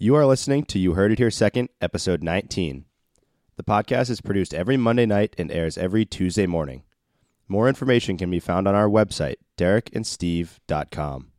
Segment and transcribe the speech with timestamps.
[0.00, 2.84] You are listening to You Heard It Here Second, episode 19.
[3.56, 6.84] The podcast is produced every Monday night and airs every Tuesday morning.
[7.48, 11.32] More information can be found on our website, derekandsteve.com.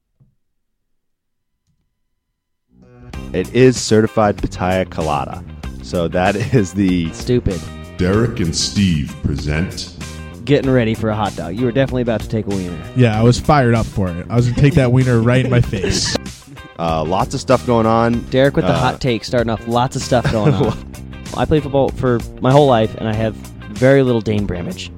[3.31, 5.41] It is certified Pitaya Colada.
[5.81, 7.61] So that is the Stupid.
[7.95, 9.95] Derek and Steve present
[10.43, 11.55] Getting ready for a hot dog.
[11.55, 12.91] You were definitely about to take a wiener.
[12.97, 14.27] Yeah, I was fired up for it.
[14.29, 16.17] I was gonna take that wiener right in my face.
[16.79, 18.21] uh, lots of stuff going on.
[18.29, 20.91] Derek with the Uh, hot take, starting off lots of stuff going on.
[21.37, 24.91] I played football for my whole life, and I have very little Dane Bramage.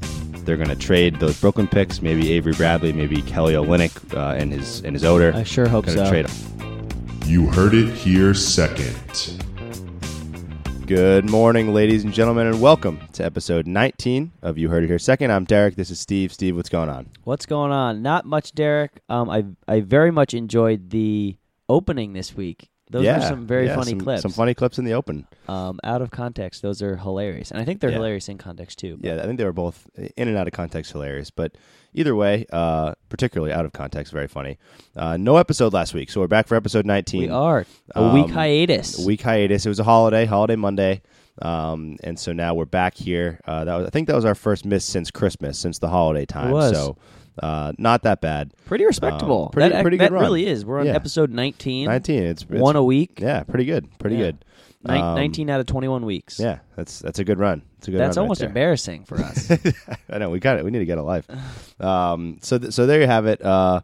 [0.46, 4.52] They're going to trade those Brooklyn picks, maybe Avery Bradley, maybe Kelly Olynyk uh, and
[4.52, 5.34] his and his odor.
[5.36, 6.10] I sure hope Gonna so.
[6.10, 6.88] trade 'em.
[7.26, 8.96] You Heard It Here Second.
[10.88, 15.00] Good morning, ladies and gentlemen, and welcome to episode 19 of You Heard It Here
[15.00, 15.32] Second.
[15.32, 15.76] I'm Derek.
[15.76, 16.34] This is Steve.
[16.34, 17.08] Steve, what's going on?
[17.24, 18.02] What's going on?
[18.02, 19.00] Not much, Derek.
[19.08, 21.38] Um, I I very much enjoyed the
[21.72, 22.70] opening this week.
[22.90, 24.22] Those yeah, were some very yeah, funny some, clips.
[24.22, 25.26] Some funny clips in the open.
[25.48, 27.96] um, out of context, those are hilarious, and I think they're Yeah.
[27.96, 28.98] hilarious in context too.
[29.02, 31.54] Yeah, I think they were both in and out of context hilarious, but
[31.94, 34.58] either way, uh, particularly out of context, very funny.
[34.98, 37.22] Uh, no episode last week, so we're back for episode 19.
[37.22, 39.02] we are a week Um, hiatus.
[39.02, 39.66] A week hiatus.
[39.66, 41.02] It was a holiday, holiday Monday,
[41.42, 43.40] um, and so now we're back here.
[43.46, 46.26] Uh, that was, I think that was our first miss since Christmas, since the holiday
[46.26, 46.52] time.
[46.74, 46.98] So
[47.42, 48.52] uh, not that bad.
[48.66, 49.46] Pretty respectable.
[49.46, 50.24] Um, pretty- that pretty that good run.
[50.24, 50.64] really is.
[50.66, 50.94] We're on Yeah.
[50.96, 51.86] episode 19.
[51.88, 52.24] 19.
[52.24, 53.20] It's, it's One a week.
[53.20, 53.88] Yeah, pretty good.
[54.00, 54.22] Pretty Yeah.
[54.24, 54.46] good.
[54.84, 56.40] Nin- Um, 19 out of 21 weeks.
[56.40, 57.62] Yeah, that's that's a good run.
[57.78, 58.00] It's a good.
[58.00, 58.48] That's right almost there.
[58.50, 59.52] embarrassing for us.
[60.10, 60.66] I know we got it.
[60.66, 61.28] We need to get a life.
[61.80, 63.44] Um, so th- so there you have it.
[63.44, 63.82] Uh,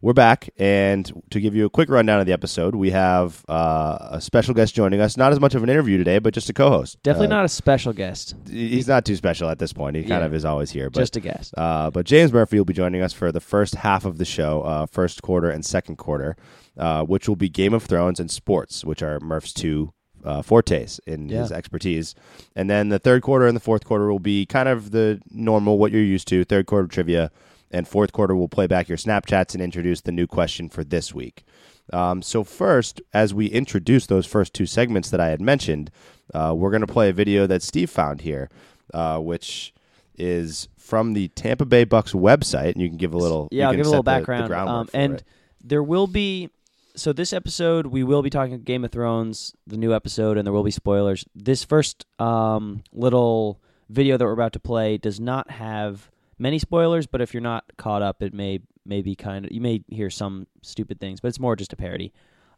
[0.00, 3.98] we're back, and to give you a quick rundown of the episode, we have uh,
[4.12, 5.16] a special guest joining us.
[5.16, 7.02] Not as much of an interview today, but just a co-host.
[7.02, 8.34] Definitely Uh, not a special guest.
[8.48, 9.96] He's not too special at this point.
[9.96, 11.54] He kind of is always here, but Just a guest.
[11.56, 14.62] uh, but James Murphy will be joining us for the first half of the show,
[14.62, 16.36] uh, first quarter and second quarter,
[16.76, 19.92] uh, which will be Game of Thrones and sports, which are Murph's two
[20.24, 22.14] uh, fortes in his expertise.
[22.56, 25.78] And then the third quarter and the fourth quarter will be kind of the normal,
[25.78, 27.30] what you're used to, third quarter trivia.
[27.76, 31.12] And fourth quarter, we'll play back your Snapchats and introduce the new question for this
[31.12, 31.44] week.
[31.92, 35.90] Um, so, first, as we introduce those first two segments that I had mentioned,
[36.32, 38.48] uh, we're going to play a video that Steve found here,
[38.94, 39.74] uh, which
[40.16, 42.72] is from the Tampa Bay Bucs website.
[42.72, 44.38] And you can give a little, you Yeah, I'll give a little set the- the
[44.38, 44.70] background.
[44.70, 45.24] um, and it.
[45.62, 46.48] there will be.
[46.94, 50.52] So this episode, we will be talking Game of Thrones, the new episode, and there
[50.54, 51.26] will be spoilers.
[51.34, 53.60] This first um, little
[53.90, 57.64] video that we're about to play does not have many spoilers, but if you're not
[57.76, 61.28] caught up, it may may be kind of you may hear some stupid things, but
[61.28, 62.12] it's more just a parody.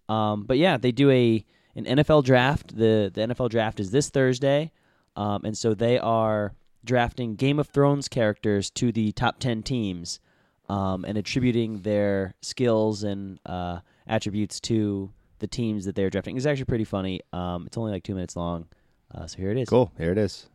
[0.09, 1.45] Um, but yeah, they do a
[1.75, 2.77] an NFL draft.
[2.77, 4.73] the The NFL draft is this Thursday,
[5.17, 10.21] um, and so they are drafting Game of Thrones characters to the top ten teams,
[10.69, 16.37] um, and attributing their skills and uh, attributes to the teams that they're drafting.
[16.37, 17.21] It's actually pretty funny.
[17.33, 18.67] Um, it's only like two minutes long,
[19.15, 19.69] uh, so here it is.
[19.69, 19.93] Cool.
[19.99, 20.49] Here it is.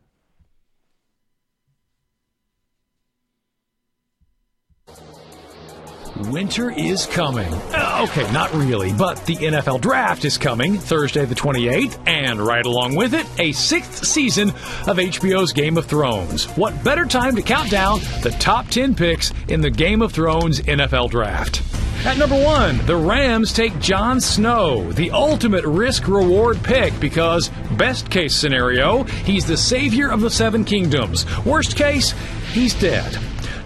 [6.16, 7.52] Winter is coming.
[7.72, 12.64] Uh, okay, not really, but the NFL Draft is coming Thursday the 28th, and right
[12.64, 16.44] along with it, a sixth season of HBO's Game of Thrones.
[16.56, 20.60] What better time to count down the top 10 picks in the Game of Thrones
[20.60, 21.62] NFL Draft?
[22.06, 28.08] At number one, the Rams take Jon Snow, the ultimate risk reward pick because, best
[28.08, 31.26] case scenario, he's the savior of the Seven Kingdoms.
[31.44, 32.14] Worst case,
[32.52, 33.18] he's dead.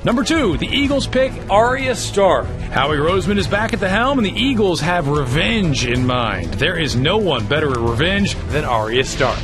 [0.04, 2.46] Number two, the Eagles pick Arya Stark.
[2.70, 6.54] Howie Roseman is back at the helm, and the Eagles have revenge in mind.
[6.54, 9.40] There is no one better at revenge than Arya Stark.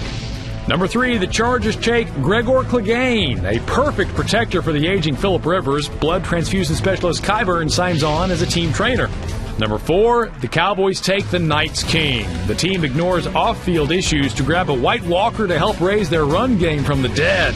[0.69, 5.89] Number three, the Chargers take Gregor Clegane, a perfect protector for the aging Philip Rivers.
[5.89, 9.11] Blood transfusion specialist Qyburn signs on as a team trainer.
[9.59, 12.27] Number four, the Cowboys take the Night's King.
[12.47, 16.25] The team ignores off field issues to grab a White Walker to help raise their
[16.25, 17.55] run game from the dead.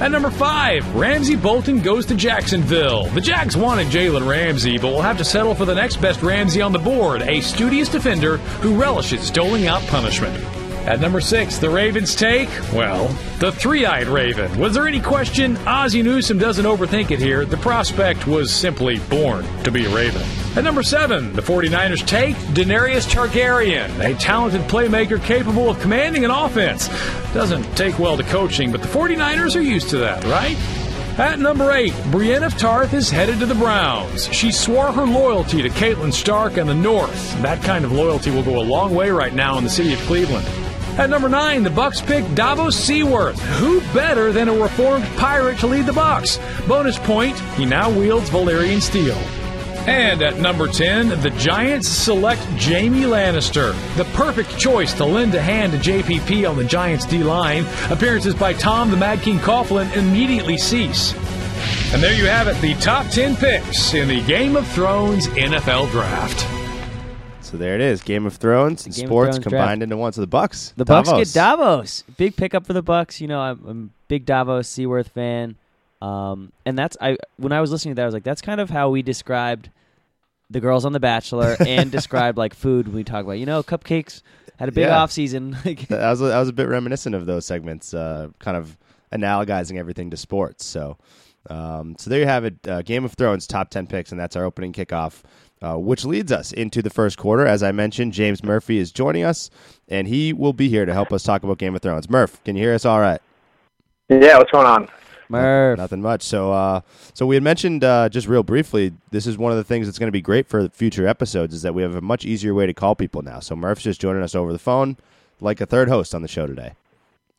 [0.00, 3.06] At number five, Ramsay Bolton goes to Jacksonville.
[3.06, 6.62] The Jags wanted Jalen Ramsey, but will have to settle for the next best Ramsey
[6.62, 10.36] on the board, a studious defender who relishes doling out punishment.
[10.86, 13.08] At number six, the Ravens take, well,
[13.40, 14.56] the three eyed Raven.
[14.56, 15.56] Was there any question?
[15.66, 17.44] Ozzie Newsome doesn't overthink it here.
[17.44, 20.22] The prospect was simply born to be a Raven.
[20.58, 26.32] At number seven, the 49ers take Daenerys Targaryen, a talented playmaker capable of commanding an
[26.32, 26.88] offense.
[27.32, 30.56] Doesn't take well to coaching, but the 49ers are used to that, right?
[31.16, 34.26] At number eight, Brienne of Tarth is headed to the Browns.
[34.34, 37.40] She swore her loyalty to Catelyn Stark and the North.
[37.40, 40.00] That kind of loyalty will go a long way right now in the city of
[40.00, 40.48] Cleveland.
[40.98, 43.40] At number nine, the Bucs pick Davos Seaworth.
[43.60, 46.40] Who better than a reformed pirate to lead the Bucs?
[46.66, 49.16] Bonus point: he now wields Valyrian steel.
[49.88, 55.40] And at number 10, the Giants select Jaime Lannister, the perfect choice to lend a
[55.40, 57.64] hand to JPP on the Giants D line.
[57.88, 61.14] Appearances by Tom the Mad King Coughlin immediately cease.
[61.94, 65.90] And there you have it, the top 10 picks in the Game of Thrones NFL
[65.90, 66.46] Draft.
[67.40, 70.12] So there it is, Game of Thrones and Game of sports Thrones combined into one.
[70.12, 72.04] So the Bucs, The Bucs get Davos.
[72.18, 73.22] Big pickup for the Bucs.
[73.22, 75.56] You know, I'm, I'm a big Davos Seaworth fan.
[76.02, 78.60] Um, and that's I when I was listening to that, I was like, that's kind
[78.60, 79.70] of how we described
[80.50, 83.32] the girls on The Bachelor and described like food when we talk about.
[83.38, 84.22] You know, cupcakes
[84.58, 84.98] had a big Yeah.
[85.02, 85.56] off season.
[85.64, 88.76] Like, That was that was a bit reminiscent of those segments, uh, kind of
[89.12, 90.64] analogizing everything to sports.
[90.64, 90.96] So,
[91.50, 92.54] um, so there you have it.
[92.66, 95.22] Uh, Game of Thrones top ten picks, and that's our opening kickoff,
[95.62, 97.46] uh, which leads us into the first quarter.
[97.46, 99.50] As I mentioned, James Murphy is joining us,
[99.88, 102.10] and he will be here to help us talk about Game of Thrones.
[102.10, 102.84] Murph, can you hear us?
[102.84, 103.20] All right.
[104.08, 104.88] Yeah, what's going on?
[105.28, 105.78] Murph.
[105.78, 106.22] Nothing much.
[106.22, 106.80] So, uh,
[107.14, 108.92] so we had mentioned uh, just real briefly.
[109.10, 111.62] This is one of the things that's going to be great for future episodes is
[111.62, 113.40] that we have a much easier way to call people now.
[113.40, 114.96] So Murph's just joining us over the phone,
[115.40, 116.72] like a third host on the show today.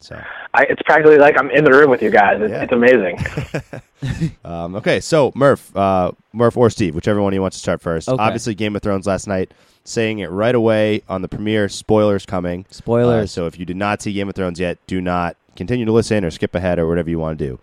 [0.02, 0.16] So,
[0.54, 2.38] I, it's practically like I'm in the room with you guys.
[2.40, 2.64] It's, Yeah.
[2.64, 3.82] it's amazing.
[4.46, 5.00] um, okay.
[5.02, 8.08] So Murph, uh, Murph or Steve, whichever one you want to start first.
[8.08, 8.22] Okay.
[8.22, 9.52] Obviously, Game of Thrones last night.
[9.86, 11.68] Saying it right away on the premiere.
[11.68, 12.66] Spoilers coming.
[12.70, 13.32] Uh, Spoilers.
[13.32, 16.24] so if you did not see Game of Thrones yet, do not continue to listen
[16.26, 17.60] or skip ahead or whatever you want to do.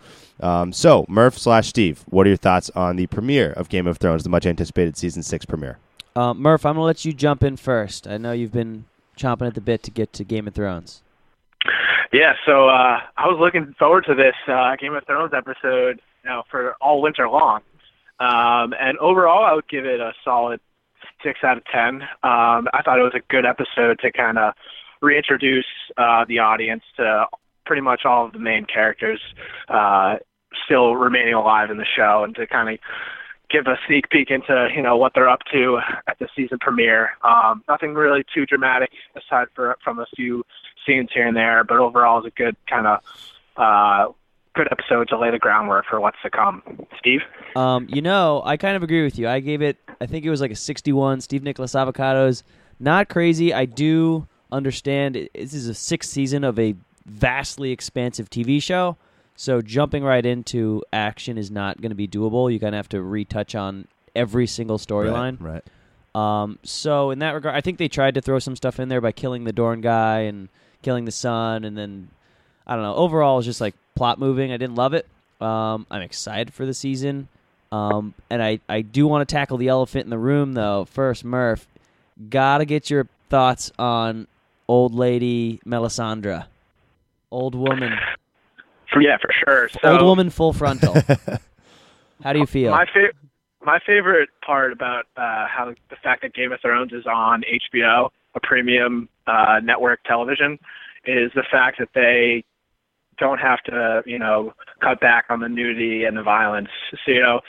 [0.47, 3.99] Um, so Murph slash Steve, what are your thoughts on the premiere of Game of
[3.99, 5.79] Thrones, the much anticipated season six premiere?
[6.15, 8.07] Uh, Murph, I'm gonna let you jump in first.
[8.07, 8.85] I know you've been
[9.19, 11.03] chomping at the bit to get to Game of Thrones.
[12.13, 16.31] Yeah, so uh, I was looking forward to this uh, Game of Thrones episode, you
[16.31, 17.61] know, for all winter long.
[18.21, 20.61] Um, and overall, I would give it a solid
[21.23, 22.03] six out of ten.
[22.23, 24.55] Um, I thought it was a good episode to kind of
[25.03, 25.67] reintroduce
[25.97, 27.27] uh, the audience to
[27.67, 29.21] pretty much all of the main characters
[29.69, 30.17] uh,
[30.65, 32.79] still remaining alive in the show, and to kind of
[33.51, 37.11] give a sneak peek into you know what they're up to at the season premiere.
[37.23, 40.45] Um, nothing really too dramatic aside for, from a few
[40.87, 43.01] scenes here and there, but overall it's a good kind of
[43.57, 44.13] uh,
[44.55, 46.63] good episode to lay the groundwork for what's to come.
[46.99, 47.21] Steve.
[47.55, 49.29] Um, you know, I kind of agree with you.
[49.29, 51.21] I gave it, I think it was like a 61.
[51.21, 52.43] Steve Nicholas Avocados,
[52.81, 53.53] not crazy.
[53.53, 56.75] I do understand this is a sixth season of a
[57.07, 58.97] vastly expansive TV show,
[59.37, 62.51] so jumping right into action is not going to be doable.
[62.51, 65.37] You're going to have to retouch on every single storyline.
[65.41, 65.65] Right.
[66.15, 69.03] Um, so in that regard, I think they tried to throw some stuff in there
[69.03, 70.49] by killing the Dorne guy and
[70.83, 72.09] killing the son, and then
[72.67, 72.95] I don't know.
[72.95, 74.51] Overall, it's just like plot moving.
[74.51, 75.07] I didn't love it.
[75.41, 77.29] Um, I'm excited for the season,
[77.71, 80.87] um, and I I do want to tackle the elephant in the room though.
[80.87, 81.67] First, Murph,
[82.31, 84.27] gotta get your thoughts on
[84.69, 86.47] old lady Melisandre,
[87.31, 87.93] old woman,
[89.01, 89.69] yeah, for sure.
[89.69, 90.95] So old woman full frontal.
[92.23, 92.71] How do you feel?
[92.71, 93.13] My fa-
[93.65, 97.43] my favorite part about uh, how the fact that Game of Thrones is on
[97.75, 100.59] HBO, a premium uh, network television,
[101.05, 102.45] is the fact that they
[103.19, 106.69] don't have to, you know, cut back on the nudity and the violence.
[107.05, 107.41] So, you know,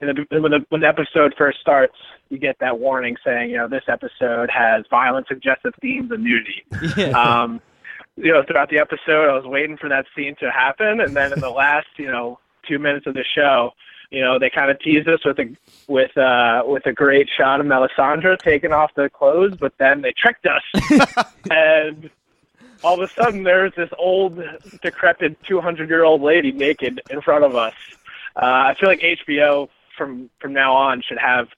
[0.00, 1.94] in the, when the when the episode first starts,
[2.28, 6.64] you get that warning saying, you know, this episode has violent, suggestive themes and nudity.
[6.96, 7.10] yeah.
[7.10, 7.60] um,
[8.16, 11.32] you know, throughout the episode, I was waiting for that scene to happen, and then
[11.32, 13.72] in the last, you know, two minutes of the show,
[14.10, 15.56] you know, they kind of teased us with a
[15.88, 20.12] with uh with a great shot of Melisandre taking off the clothes, but then they
[20.12, 22.10] tricked us, and
[22.84, 24.42] all of a sudden there's this old,
[24.82, 27.74] decrepit, 200 year old lady naked in front of us.
[28.36, 31.48] Uh, I feel like HBO from from now on should have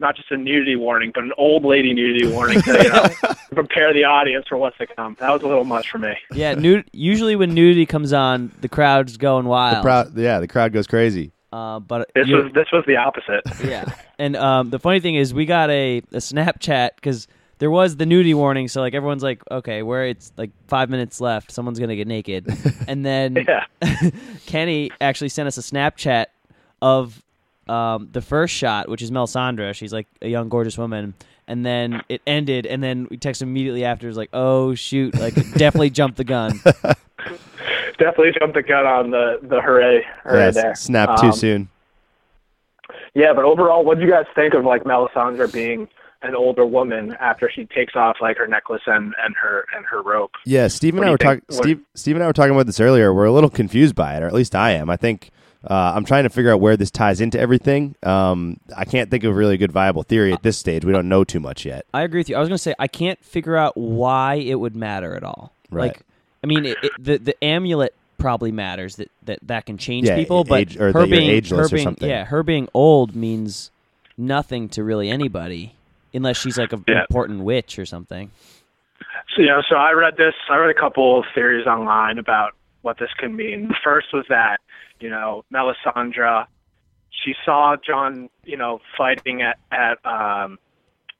[0.00, 3.92] not just a nudity warning, but an old lady nudity warning to you know, prepare
[3.92, 5.16] the audience for what's to come.
[5.20, 6.14] That was a little much for me.
[6.32, 6.54] yeah.
[6.54, 9.78] Nud- usually when nudity comes on, the crowd's going wild.
[9.78, 11.32] The crowd, yeah, the crowd goes crazy.
[11.52, 13.42] uh, but This was this was the opposite.
[13.68, 13.84] yeah.
[14.18, 17.26] And um, the funny thing is, we got a, a Snapchat because
[17.58, 18.66] there was the nudity warning.
[18.68, 22.46] So like everyone's like, okay, where it's like five minutes left, someone's gonna get naked,
[22.88, 23.46] and then
[24.46, 26.26] Kenny actually sent us a Snapchat
[26.82, 27.22] of
[27.68, 29.74] um, the first shot, which is Melisandre.
[29.74, 31.14] She's like a young, gorgeous woman.
[31.46, 34.08] And then it ended, and then we text immediately after.
[34.08, 35.14] It's like, oh shoot!
[35.18, 36.58] Like, definitely jumped the gun.
[37.98, 40.74] Definitely jumped the gun on the the hooray, hooray Yeah, there.
[40.74, 41.68] snap too Um, soon.
[43.14, 45.86] Yeah, but overall, what do you guys think of like Melisandre being
[46.22, 50.02] an older woman after she takes off like her necklace and and her and her
[50.02, 50.32] rope?
[50.46, 51.42] Yeah, Steve and what I were talking.
[51.50, 53.12] Steve, Steve and I were talking about this earlier.
[53.14, 54.88] We're a little confused by it, or at least I am.
[54.90, 55.30] I think
[55.68, 57.94] uh, I'm trying to figure out where this ties into everything.
[58.02, 60.84] Um, I can't think of a really good viable theory at this stage.
[60.84, 61.86] We don't know too much yet.
[61.94, 62.36] I agree with you.
[62.36, 65.52] I was going to say I can't figure out why it would matter at all.
[65.70, 65.88] Right.
[65.88, 66.00] Like,
[66.42, 70.16] I mean, it, it, the the amulet probably matters that that that can change Yeah,
[70.16, 72.08] people, but age- or her being ageless her or being something.
[72.08, 73.70] yeah, her being old means
[74.18, 75.74] nothing to really anybody,
[76.12, 77.00] unless she's like an Yeah.
[77.00, 78.30] important witch or something.
[79.34, 80.34] So you know, so I read this.
[80.50, 82.52] I read a couple of theories online about
[82.82, 83.68] what this could mean.
[83.68, 84.60] The first was that
[85.04, 86.46] you know Melisandre,
[87.10, 90.58] she saw Jon, you know, fighting at at um,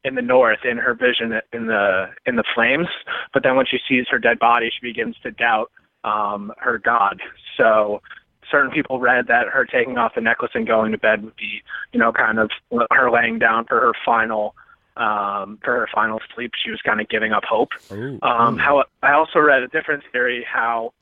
[0.05, 2.89] in the north in her vision in the in the flames.
[3.35, 5.71] But then when she sees her dead body, she begins to doubt
[6.03, 7.21] um, her god.
[7.59, 8.01] So
[8.51, 11.63] certain people read that her taking off the necklace and going to bed would be,
[11.93, 12.51] you know, kind of
[12.91, 14.55] her laying down for her final
[14.97, 16.53] um, for her final sleep.
[16.63, 17.69] She was kind of giving up hope.
[17.93, 18.19] Ooh.
[18.23, 20.95] Um, how I also read a different theory how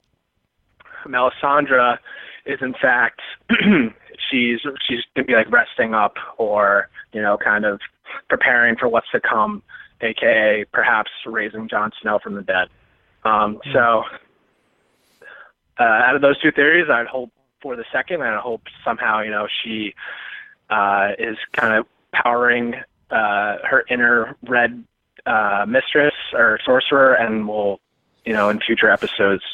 [1.06, 1.98] Melisandre
[2.46, 3.20] is in fact
[4.30, 7.80] she's she's gonna be like resting up or you know kind of
[8.28, 9.62] preparing for what's to come,
[10.00, 12.68] aka perhaps raising Jon Snow from the dead.
[13.24, 14.02] Um, so
[15.78, 17.30] uh, out of those two theories, I'd hope
[17.60, 19.94] for the second, and I hope somehow you know she
[20.70, 22.74] uh, is kind of powering
[23.10, 24.84] uh, her inner red
[25.26, 27.80] uh, mistress or sorcerer, and will
[28.24, 29.44] you know in future episodes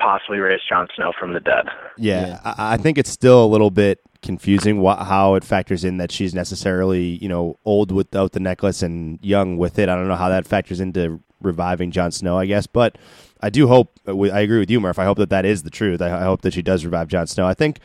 [0.00, 1.66] possibly raise Jon Snow from the dead.
[1.96, 5.96] Yeah, I, I think it's still a little bit confusing wh- how it factors in
[5.96, 9.88] that she's necessarily you know old without the necklace and young with it.
[9.88, 12.38] I don't know how that factors into reviving Jon Snow.
[12.38, 12.98] I guess, but
[13.40, 13.98] I do hope.
[14.06, 14.98] uh, I agree with you, Murph.
[14.98, 16.02] I hope that that is the truth.
[16.02, 17.46] I, I hope that she does revive Jon Snow.
[17.46, 17.80] I think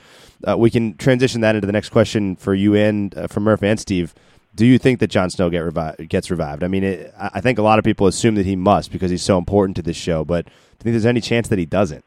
[0.48, 3.64] uh, we can transition that into the next question for you and uh, for Murph
[3.64, 4.14] and Steve.
[4.56, 6.64] Do you think that Jon Snow get revi- gets revived?
[6.64, 9.22] I mean, it, I think a lot of people assume that he must because he's
[9.22, 10.24] so important to this show.
[10.24, 12.06] But do you think there's any chance that he doesn't?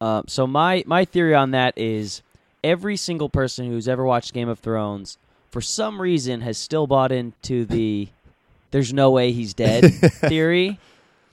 [0.00, 2.22] Uh, so my my theory on that is
[2.62, 5.18] every single person who's ever watched Game of Thrones,
[5.50, 8.08] for some reason, has still bought into the
[8.70, 9.92] "there's no way he's dead"
[10.28, 10.78] theory.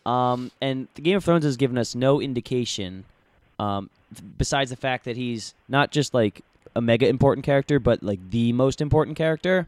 [0.06, 3.04] Um, and the Game of Thrones has given us no indication,
[3.60, 3.90] um,
[4.38, 6.42] besides the fact that he's not just like
[6.76, 9.68] a mega important character, but like the most important character.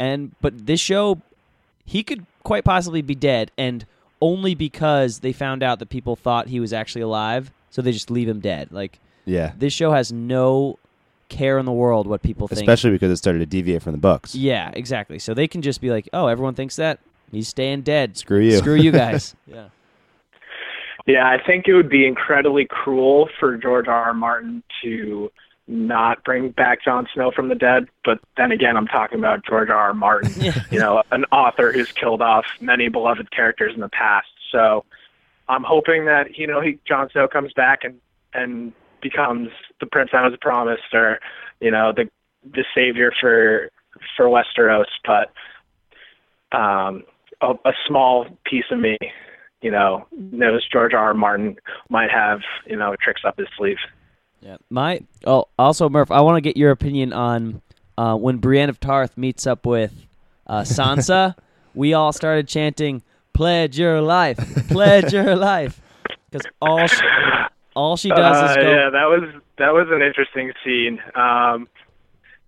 [0.00, 1.20] And but this show,
[1.84, 3.84] he could quite possibly be dead, and
[4.22, 8.10] only because they found out that people thought he was actually alive, so they just
[8.10, 8.72] leave him dead.
[8.72, 10.78] Like Yeah, this show has no
[11.28, 12.60] care in the world what people think.
[12.62, 14.34] especially because it started to deviate from the books.
[14.34, 15.18] yeah, exactly.
[15.18, 16.98] So they can just be like, "Oh, everyone thinks that
[17.30, 18.16] he's staying dead.
[18.16, 18.56] Screw you.
[18.56, 19.68] Screw you guys." yeah.
[21.06, 24.04] Yeah, I think it would be incredibly cruel for George R.
[24.06, 24.14] R.
[24.14, 25.30] Martin to
[25.70, 27.86] not bring back Jon Snow from the dead.
[28.04, 29.76] But then again, I'm talking about George R.
[29.76, 29.94] R.
[29.94, 30.32] Martin,
[30.70, 34.28] you know, an author who's killed off many beloved characters in the past.
[34.50, 34.84] So
[35.48, 38.00] I'm hoping that you know he Jon Snow comes back and
[38.34, 39.48] and becomes
[39.80, 41.20] the prince I was promised, or
[41.60, 42.08] you know the
[42.44, 43.70] the savior for
[44.16, 44.84] for Westeros.
[45.06, 45.30] But
[46.56, 47.04] um,
[47.40, 48.98] a, a small piece of me
[49.62, 51.08] you know, knows George R.
[51.08, 51.14] R.
[51.14, 51.56] Martin
[51.88, 53.76] might have, you know, tricks up his sleeve.
[54.40, 54.56] Yeah.
[54.70, 57.60] My oh, also Murph, I want to get your opinion on
[57.98, 59.92] uh, when Brienne of Tarth meets up with
[60.46, 61.34] uh, Sansa.
[61.74, 63.02] we all started chanting
[63.34, 65.80] "Pledge your life, pledge your life,"
[66.30, 67.04] because all she,
[67.76, 68.70] all she does is Uh, go.
[68.70, 71.00] yeah, that was that was an interesting scene.
[71.14, 71.68] Um,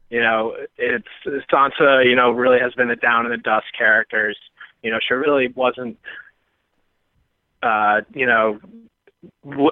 [0.08, 1.06] you know, it's
[1.52, 2.06] Sansa.
[2.06, 4.38] You know, really has been a down in the dust characters.
[4.82, 5.99] You know, she really wasn't.
[7.62, 8.58] Uh, you know,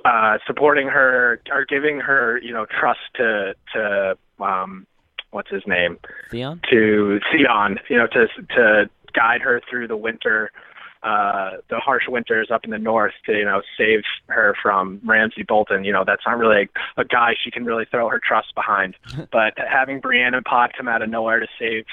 [0.04, 4.86] uh, supporting her or giving her, you know, trust to to um,
[5.30, 5.98] what's his name
[6.30, 6.60] Theon.
[6.70, 8.26] to Theon, you know, to
[8.56, 10.50] to guide her through the winter,
[11.02, 15.42] uh, the harsh winters up in the north to you know save her from Ramsay
[15.42, 15.84] Bolton.
[15.84, 18.96] You know, that's not really a, a guy she can really throw her trust behind.
[19.32, 21.86] but having Brienne and Pod come out of nowhere to save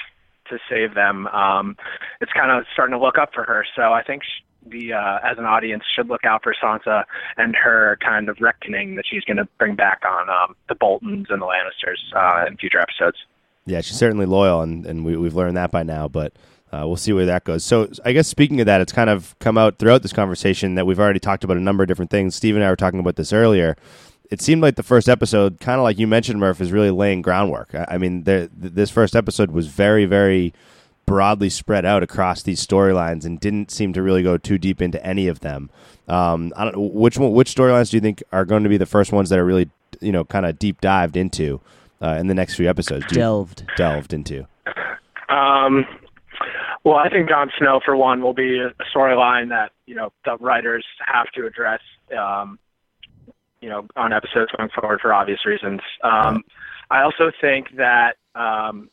[0.50, 1.76] to save them, um,
[2.20, 3.64] it's kind of starting to look up for her.
[3.74, 4.22] So I think.
[4.24, 7.04] She, the uh, as an audience should look out for Sansa
[7.36, 11.28] and her kind of reckoning that she's going to bring back on um, the Boltons
[11.30, 13.18] and the Lannisters uh, in future episodes.
[13.66, 16.08] Yeah, she's certainly loyal, and, and we, we've learned that by now.
[16.08, 16.32] But
[16.72, 17.64] uh, we'll see where that goes.
[17.64, 20.86] So I guess speaking of that, it's kind of come out throughout this conversation that
[20.86, 22.34] we've already talked about a number of different things.
[22.34, 23.76] Steve and I were talking about this earlier.
[24.30, 27.22] It seemed like the first episode, kind of like you mentioned, Murph, is really laying
[27.22, 27.74] groundwork.
[27.74, 30.52] I, I mean, there, th- this first episode was very, very
[31.08, 35.04] broadly spread out across these storylines and didn't seem to really go too deep into
[35.04, 35.70] any of them.
[36.06, 38.86] Um, I don't which one, which storylines do you think are going to be the
[38.86, 41.60] first ones that are really you know kind of deep dived into
[42.02, 43.06] uh, in the next few episodes?
[43.08, 43.64] Delved.
[43.76, 44.46] delved into.
[45.30, 45.86] Um,
[46.84, 50.36] well, I think Jon Snow, for one, will be a storyline that you know the
[50.36, 51.80] writers have to address.
[52.16, 52.58] Um,
[53.60, 55.80] you know, on episodes going forward for obvious reasons.
[56.04, 56.44] Um,
[56.92, 58.88] I also think that um,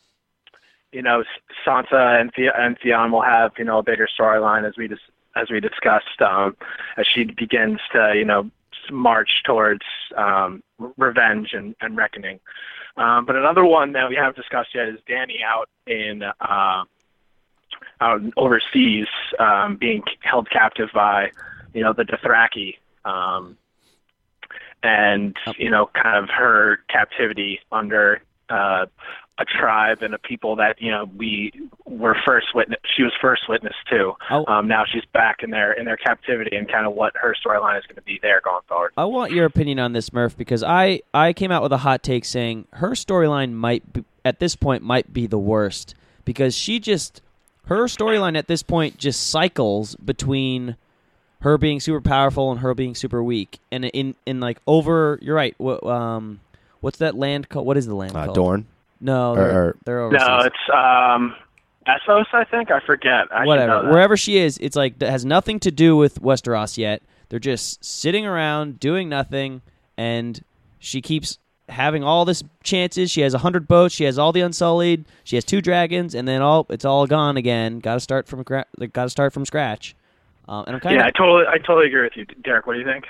[0.96, 1.24] you know
[1.66, 5.12] Sansa and the- and Theon will have you know a bigger storyline as we dis-
[5.36, 6.56] as we discussed um,
[6.98, 8.50] as she begins to you know
[8.90, 9.82] march towards
[10.16, 10.64] um,
[10.98, 12.40] revenge and, and reckoning.
[12.98, 16.84] Um, but another one that we haven't discussed yet is Dany out in uh,
[18.00, 21.32] out overseas, um, being held captive by
[21.74, 23.58] you know the Dothraki, um,
[24.82, 28.86] and you know kind of her captivity under uh,
[29.38, 31.52] a tribe and a people that you know we
[31.86, 32.80] were first witness.
[32.96, 34.14] She was first witness to.
[34.30, 34.46] Oh.
[34.48, 37.78] Um, now she's back in their in their captivity and kind of what her storyline
[37.78, 38.94] is going to be there going forward.
[38.98, 42.02] I want your opinion on this, Murph, because I I came out with a hot
[42.02, 46.80] take saying her storyline might be, at this point might be the worst because she
[46.80, 47.22] just
[47.66, 50.78] her storyline at this point just cycles between
[51.42, 55.20] her being super powerful and her being super weak, and in in like over.
[55.22, 55.54] You're right.
[55.58, 56.40] What um,
[56.80, 57.66] what's that land called?
[57.68, 58.36] What is the land Uh, called?
[58.36, 58.66] Dorne.
[59.06, 60.28] No, they're, or- they're overseas.
[60.28, 61.36] No, it's um,
[61.88, 62.72] Essos, I think.
[62.72, 63.28] I forget.
[63.32, 63.90] I should know whatever.
[63.92, 67.04] Wherever she is, it's like that has nothing to do with Westeros yet.
[67.30, 69.62] They're just sitting around doing nothing,
[69.98, 70.44] and
[70.80, 71.38] she keeps
[71.70, 73.10] having all this chances.
[73.12, 73.94] She has a hundred boats.
[73.94, 75.06] She has all the Unsullied.
[75.24, 77.80] She has two dragons, and then all it's all gone again.
[77.80, 79.96] Got to start from gra- like, got to start from scratch.
[80.48, 82.68] Um, and I'm kind Yeah, I totally, I totally agree with you, Derek.
[82.68, 83.06] What do you think?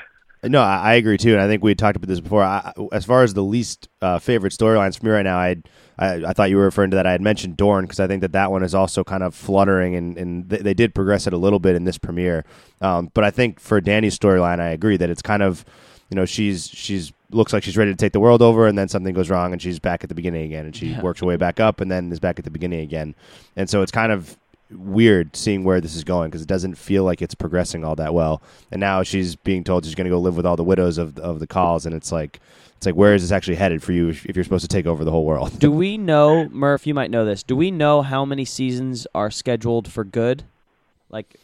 [0.48, 2.44] No, I, I agree too, and I think we had talked about this before.
[2.44, 6.25] I, as far as the least uh, favorite storylines for me right now, I'd, I
[6.25, 7.08] I thought you were referring to that.
[7.08, 9.96] I had mentioned Dorne because I think that that one is also kind of fluttering,
[9.96, 12.46] and, and they, they did progress it a little bit in this premiere.
[12.82, 15.66] Um, but I think for Dany's storyline, I agree that it's kind of,
[16.10, 18.88] you know, she's she's looks like she's ready to take the world over, and then
[18.88, 21.02] something goes wrong, and she's back at the beginning again, and she Yeah.
[21.02, 23.16] works her way back up, and then is back at the beginning again,
[23.56, 24.38] and so it's kind of
[24.72, 28.14] weird seeing where this is going because it doesn't feel like it's progressing all that
[28.14, 28.42] well.
[28.72, 31.18] And now she's being told she's going to go live with all the widows of
[31.20, 32.40] of the khals, and it's like
[32.78, 35.04] it's like where is this actually headed for you if you're supposed to take over
[35.06, 35.60] the whole world?
[35.60, 36.88] Do we know, Murph?
[36.88, 37.44] You might know this.
[37.44, 40.44] Do we know how many seasons are scheduled for good?
[41.10, 41.36] Like,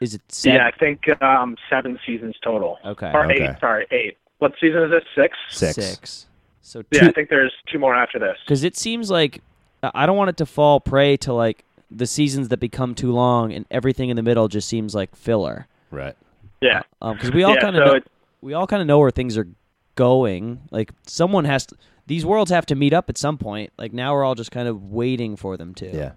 [0.00, 0.60] is it seven?
[0.60, 2.78] Yeah, I think um, seven seasons total.
[2.84, 3.10] Okay.
[3.12, 3.44] Or Okay.
[3.48, 3.60] eight.
[3.60, 4.16] Sorry, eight.
[4.38, 5.04] What season is this?
[5.14, 5.36] Six.
[5.50, 5.74] Six.
[5.74, 6.26] Six.
[6.62, 8.36] So Yeah, I think there's two more after this.
[8.46, 9.42] because it seems like
[9.82, 13.52] I don't want it to fall prey to like the seasons that become too long
[13.52, 15.66] and everything in the middle just seems like filler.
[15.90, 16.16] Right.
[16.60, 16.82] Yeah.
[17.00, 17.60] Because we all yeah.
[17.60, 18.00] kind so of know,
[18.40, 19.48] we all kind of know where things are
[19.96, 20.60] going.
[20.70, 21.76] Like someone has to.
[22.06, 23.72] These worlds have to meet up at some point.
[23.78, 25.94] Like now we're all just kind of waiting for them to.
[25.94, 26.12] Yeah.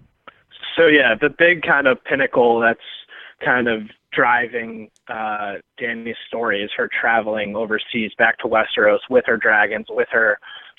[0.76, 2.80] So yeah, the big kind of pinnacle that's
[3.44, 9.36] kind of driving uh, Dany's story is her traveling overseas back to Westeros with her
[9.36, 10.38] dragons, with her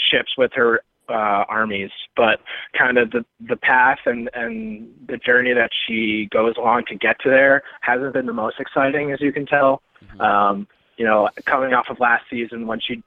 [0.10, 1.92] ships, with her uh, armies.
[2.16, 2.42] But
[2.78, 7.20] kind of the the path and and the journey that she goes along to get
[7.22, 9.82] to there hasn't been the most exciting, as you can tell.
[10.20, 13.04] Um, you know, coming off of last season when she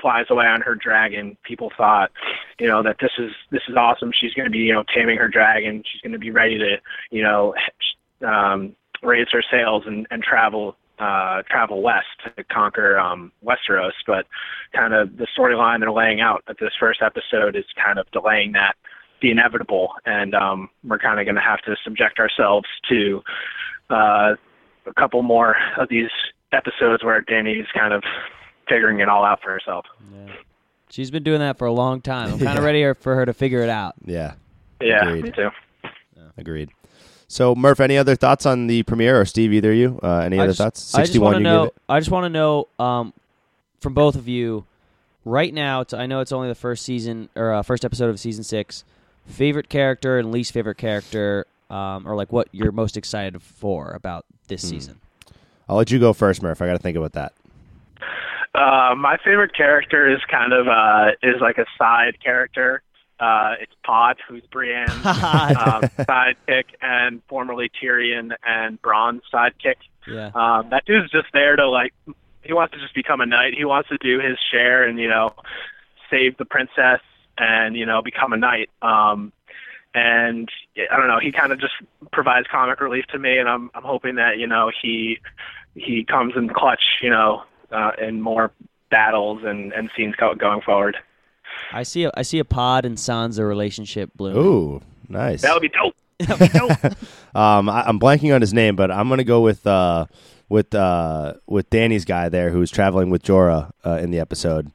[0.00, 2.10] flies away on her dragon, people thought,
[2.58, 4.12] you know, that this is this is awesome.
[4.12, 5.82] She's going to be, you know, taming her dragon.
[5.90, 6.76] She's going to be ready to,
[7.10, 7.54] you know,
[8.26, 12.06] um, raise her sails and, and travel uh, travel west
[12.36, 13.92] to conquer um, Westeros.
[14.06, 14.26] But
[14.74, 18.52] kind of the storyline they're laying out at this first episode is kind of delaying
[18.52, 18.74] that,
[19.22, 23.22] the inevitable, and um, we're kind of going to have to subject ourselves to
[23.90, 24.34] uh,
[24.86, 26.10] a couple more of these
[26.52, 28.02] episodes where Dany's kind of
[28.68, 29.86] figuring it all out for herself.
[30.12, 30.32] Yeah.
[30.90, 32.32] She's been doing that for a long time.
[32.32, 33.94] I'm kind of ready for her to figure it out.
[34.04, 34.34] Yeah.
[34.80, 35.24] Yeah, Agreed.
[35.24, 35.48] me too.
[36.36, 36.70] Agreed.
[37.28, 39.98] So Murph, any other thoughts on the premiere, or Steve, either of you?
[40.02, 40.94] Uh, any I other just- thoughts?
[40.94, 41.70] I just want to know.
[41.88, 43.12] I just want to know um,
[43.80, 44.64] from both of you
[45.24, 45.80] right now.
[45.80, 48.84] It's, I know it's only the first season or uh, first episode of season six.
[49.26, 54.24] Favorite character and least favorite character, um, or like what you're most excited for about
[54.46, 54.68] this Hmm.
[54.68, 55.00] season.
[55.68, 56.62] I'll let you go first, Murph.
[56.62, 57.32] I got to think about that.
[58.54, 62.82] Uh, my favorite character is kind of uh, is like a side character.
[63.18, 69.76] Uh, it's Pod, who's Brienne's um, sidekick and formerly Tyrion and Bronn's sidekick.
[70.06, 70.30] Yeah.
[70.34, 71.94] Um, that dude's just there to like,
[72.42, 73.54] he wants to just become a knight.
[73.56, 75.34] He wants to do his share and you know,
[76.10, 77.00] save the princess
[77.38, 78.70] and you know become a knight.
[78.82, 79.32] Um,
[79.94, 81.72] and I don't know, he kind of just
[82.12, 85.18] provides comic relief to me, and I'm I'm hoping that you know he
[85.74, 88.52] he comes in clutch, you know, uh, in more
[88.90, 90.96] battles and and scenes go, going forward.
[91.72, 92.04] I see.
[92.04, 94.36] A, I see a Pod and Sansa relationship bloom.
[94.36, 95.42] Ooh, nice.
[95.42, 95.94] That would be dope.
[97.36, 100.06] Um, I, I'm blanking on his name, but I'm gonna go with uh,
[100.48, 104.72] with uh, with Dany's guy there who's traveling with Jorah uh, in the episode.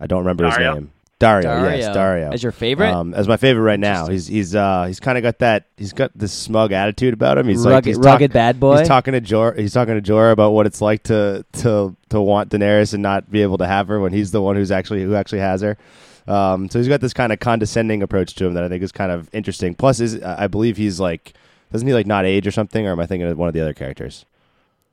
[0.00, 0.50] I don't remember Daario?
[0.50, 0.92] his name.
[1.20, 1.78] Daario, Daario.
[1.78, 2.32] yes, Daario.
[2.32, 2.90] As your favorite?
[2.90, 4.08] Um, as my favorite right now.
[4.08, 7.46] He's he's uh he's kind of got that he's got this smug attitude about him.
[7.46, 8.78] He's like rugged, he's rugged bad boy.
[8.78, 9.52] He's talking to Jor.
[9.52, 13.30] He's talking to Jorah about what it's like to to to want Daenerys and not
[13.30, 15.76] be able to have her when he's the one who's actually who actually has her.
[16.30, 18.92] Um, so he's got this kind of condescending approach to him that I think is
[18.92, 19.74] kind of interesting.
[19.74, 21.34] Plus, is I believe he's like
[21.72, 22.86] doesn't he like not age or something?
[22.86, 24.24] Or am I thinking of one of the other characters?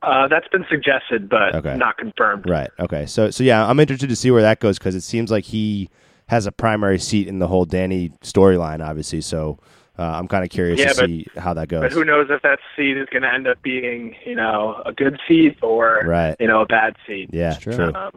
[0.02, 1.76] Uh, that's been suggested, but Okay.
[1.76, 2.48] not confirmed.
[2.48, 2.70] Right.
[2.78, 3.06] Okay.
[3.06, 5.88] So so yeah, I'm interested to see where that goes because it seems like he
[6.28, 9.20] has a primary seat in the whole Dany storyline, obviously.
[9.22, 9.58] So
[9.98, 11.80] uh, I'm kind of curious Yeah, to but- see how that goes.
[11.82, 14.92] But who knows if that seat is going to end up being, you know, a
[14.92, 16.36] good seat or, Right.
[16.38, 17.30] you know, a bad seat?
[17.32, 17.54] yeah.
[17.54, 17.74] It's true.
[17.74, 17.92] True.
[17.94, 18.12] Um,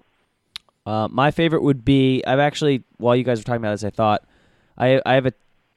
[0.85, 3.89] Uh, my favorite would be I've actually while you guys were talking about this, I
[3.91, 4.23] thought
[4.77, 5.33] I I have a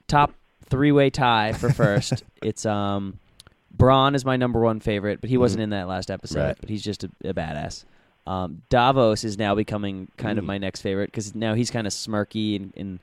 [0.09, 0.33] top
[0.67, 2.23] three way tie for first.
[2.43, 3.19] it's um
[3.77, 6.38] Bronn is my number one favorite, but he wasn't in that last episode.
[6.38, 6.47] Mm-hmm.
[6.49, 6.57] Right.
[6.61, 7.85] But he's just a, a badass.
[8.27, 10.38] Um, Davos is now becoming kind Mm.
[10.38, 12.99] of my next favorite because now he's kind of smirky and, and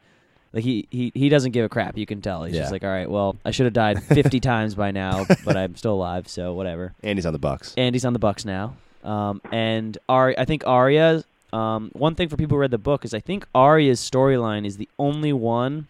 [0.54, 1.98] like he, he he doesn't give a crap.
[1.98, 2.62] You can tell he's Yeah.
[2.62, 5.76] just like, all right, well, I should have died fifty times by now, but I'm
[5.76, 6.94] still alive, so whatever.
[7.04, 7.74] And he's on the Bucs.
[7.78, 8.76] Andy's on the Bucs now.
[9.04, 11.24] Um, and Ari, I think Arya.
[11.54, 14.78] Um, one thing for people who read the book is I think Arya's storyline is
[14.78, 15.88] the only one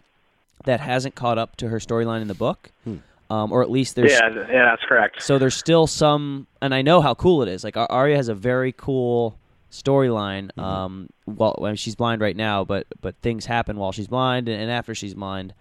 [0.64, 2.96] that hasn't caught up to her storyline in the book, Hmm.
[3.30, 5.22] um, or at least there's yeah, yeah, that's correct.
[5.22, 7.64] so there's still some, and I know how cool it is.
[7.64, 9.36] Like Ar- Arya has a very cool
[9.70, 10.50] storyline.
[10.52, 10.60] Mm-hmm.
[10.60, 14.48] Um, well, I mean, she's blind right now, but but things happen while she's blind
[14.48, 15.54] and, and after she's blind.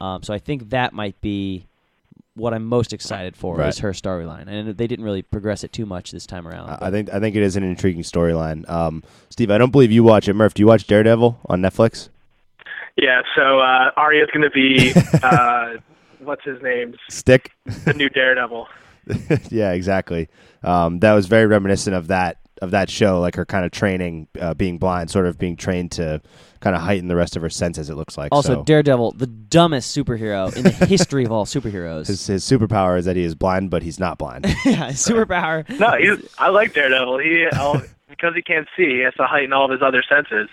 [0.00, 1.66] Um, so I think that might be
[2.38, 3.68] what I'm most excited for Right.
[3.68, 6.70] is her storyline, and they didn't really progress it too much this time around.
[6.70, 8.68] I I think I think it is an intriguing storyline.
[8.70, 10.34] Um, Steve, I don't believe you watch it.
[10.34, 12.08] Murph, do you watch Daredevil on Netflix?
[12.96, 15.74] Yeah, so uh, Arya's going to be, uh,
[16.18, 16.94] what's his name?
[17.10, 17.52] Stick.
[17.84, 18.66] The new Daredevil.
[19.50, 20.28] yeah, exactly.
[20.64, 24.28] Um, that was very reminiscent of that of that show, like her kind of training,
[24.40, 26.20] uh, being blind, sort of being trained to
[26.60, 27.88] kind of heighten the rest of her senses.
[27.90, 28.30] It looks like.
[28.32, 28.64] Also, so.
[28.64, 32.06] Daredevil, the dumbest superhero in the history of all superheroes.
[32.06, 34.44] his his superpower is that he is blind, but he's not blind.
[34.64, 35.68] yeah, superpower.
[35.78, 37.18] No, he's, I like Daredevil.
[37.18, 37.46] He
[38.08, 40.48] because he can't see, he has to heighten all of his other senses,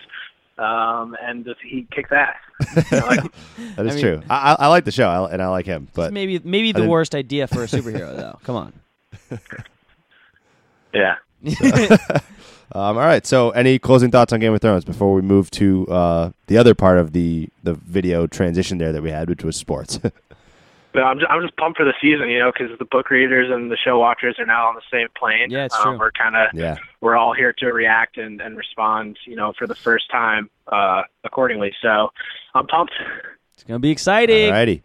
[0.58, 2.36] um, and just, he kicks ass.
[2.92, 3.32] I like him.
[3.76, 4.22] That is I mean- true.
[4.30, 6.88] I, I, I like the show, I, and I like him, but maybe maybe the
[6.88, 8.40] worst idea for a superhero though.
[8.44, 8.74] Come on.
[10.94, 11.16] yeah.
[12.72, 13.26] Um, all right.
[13.26, 16.74] So, any closing thoughts on Game of Thrones before we move to uh, the other
[16.74, 20.00] part of the the video transition there that we had, which was sports?
[20.96, 23.52] But I'm just, I'm just pumped for the season, you know, because the book readers
[23.52, 25.52] and the show watchers are now on the same plane.
[25.52, 26.00] Yeah, it's um, true.
[26.00, 26.78] We're kind of yeah.
[27.02, 31.02] we're all here to react and, and respond, you know, for the first time uh,
[31.26, 31.74] accordingly.
[31.82, 32.14] So
[32.54, 32.94] I'm pumped.
[33.56, 34.54] It's gonna be exciting.
[34.54, 34.84] Alrighty.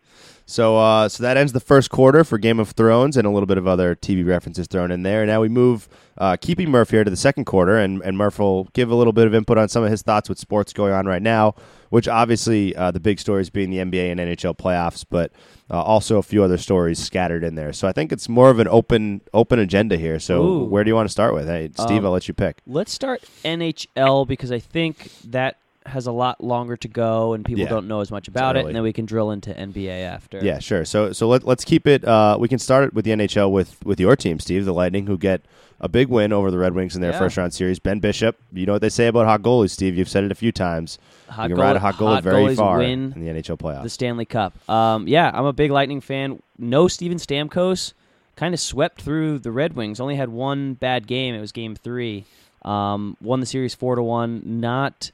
[0.51, 3.47] So, uh, so that ends the first quarter for Game of Thrones, and a little
[3.47, 5.25] bit of other TV references thrown in there.
[5.25, 8.65] Now we move, uh, keeping Murph here to the second quarter, and, and Murph will
[8.73, 11.07] give a little bit of input on some of his thoughts with sports going on
[11.07, 11.55] right now.
[11.91, 15.33] Which obviously uh, the big stories being the NBA and NHL playoffs, but
[15.71, 17.73] uh, also a few other stories scattered in there.
[17.73, 20.21] So I think it's more of an open open agenda here.
[20.21, 20.65] So Ooh.
[20.67, 21.47] where do you want to start with?
[21.47, 22.59] Hey, Steve, Um, I'll let you pick.
[22.65, 27.63] Let's start NHL because I think that has a lot longer to go and people
[27.63, 27.69] Yeah.
[27.71, 28.69] don't know as much about it, early.
[28.69, 30.39] and then we can drill into NBA after.
[30.43, 30.85] Yeah, sure.
[30.85, 32.05] So so let, let's keep it.
[32.05, 35.07] Uh, we can start it with the NHL with with your team, Steve, the Lightning,
[35.07, 35.41] who get
[35.81, 37.19] a big win over the Red Wings in their Yeah.
[37.19, 37.79] first round series.
[37.79, 39.97] Ben Bishop, you know what they say about hot goalies, Steve.
[39.97, 40.99] You've said it a few times.
[41.31, 43.31] Hot you can ride goal- a hot goalie hot very goalies far win in the
[43.31, 43.83] NHL playoffs.
[43.85, 44.53] the Stanley Cup.
[44.69, 46.43] Um, yeah, I'm a big Lightning fan.
[46.59, 47.95] No Steven Stamkos.
[48.37, 50.01] Kind of swept through the Red Wings.
[50.01, 51.35] Only had one bad game.
[51.35, 52.25] It was Game Three.
[52.63, 54.43] Um, won the series four to one.
[54.45, 55.11] Not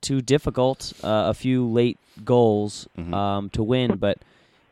[0.00, 0.92] too difficult.
[1.02, 3.14] Uh, a few late goals Mm-hmm.
[3.14, 4.18] um, to win, but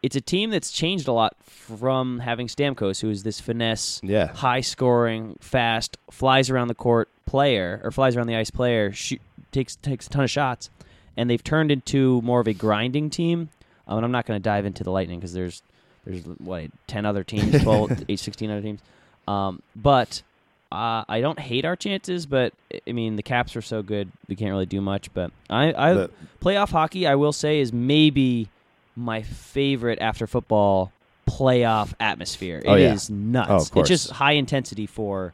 [0.03, 4.29] it's a team that's changed a lot from having Stamkos, who is this finesse, Yeah.
[4.29, 9.21] high scoring, fast, flies around the court player or flies around the ice player, shoot,
[9.53, 10.71] takes takes a ton of shots,
[11.17, 13.49] and they've turned into more of a grinding team.
[13.87, 15.63] Um, and I'm not going to dive into the Lightning because there's
[16.07, 18.81] there's what ten other teams, 12, eight, 16 other teams.
[19.27, 20.23] Um, but
[20.71, 22.53] uh, I don't hate our chances, but
[22.87, 25.13] I mean the Caps are so good we can't really do much.
[25.15, 26.11] But I, I The-
[26.43, 28.49] playoff hockey, I will say, is maybe
[28.97, 30.93] my favorite after football
[31.27, 32.59] playoff atmosphere.
[32.65, 33.19] It is Oh, yeah.
[33.21, 33.71] nuts.
[33.75, 35.33] Oh, it's just high intensity for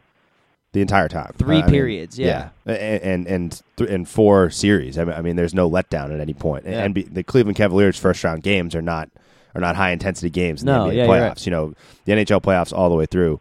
[0.73, 1.33] the entire time.
[1.38, 2.49] Three Uh, I mean, periods, yeah.
[2.66, 4.99] and and and, th- and four series.
[4.99, 6.64] I mean, I mean, there's no letdown at any point.
[6.66, 6.83] Yeah.
[6.85, 9.09] And the Cleveland Cavaliers' first round games are not
[9.55, 11.29] are not high intensity games in No, the NBA yeah, playoffs.
[11.29, 11.47] right.
[11.47, 11.75] You know,
[12.07, 13.40] the NHL playoffs all the way through.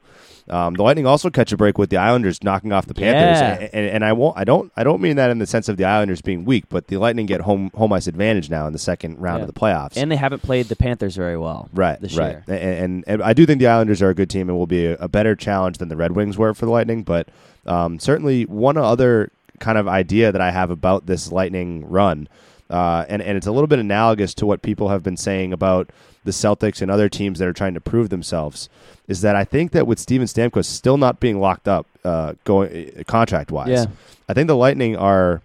[0.50, 3.54] Um, the Lightning also catch a break with the Islanders knocking off the Panthers, Yeah.
[3.54, 4.38] and, and, and I won't.
[4.38, 4.72] I don't.
[4.76, 7.26] I don't mean that in the sense of the Islanders being weak, but the Lightning
[7.26, 9.44] get home home ice advantage now in the second round Yeah.
[9.48, 9.94] of the playoffs.
[9.96, 11.70] and they haven't played the Panthers very well.
[11.74, 12.44] Right, this right, year.
[12.48, 14.86] And, and and I do think the Islanders are a good team and will be
[14.88, 17.04] a, a better challenge than the Red Wings were for the Lightning.
[17.04, 17.30] But
[17.66, 22.28] um, certainly one other kind of idea that I have about this Lightning run,
[22.70, 25.90] uh, and and it's a little bit analogous to what people have been saying about
[26.24, 28.70] the Celtics and other teams that are trying to prove themselves,
[29.08, 33.04] is that I think that with Steven Stamkos still not being locked up, uh, going
[33.08, 33.86] contract wise, Yeah.
[34.30, 35.42] I think the Lightning are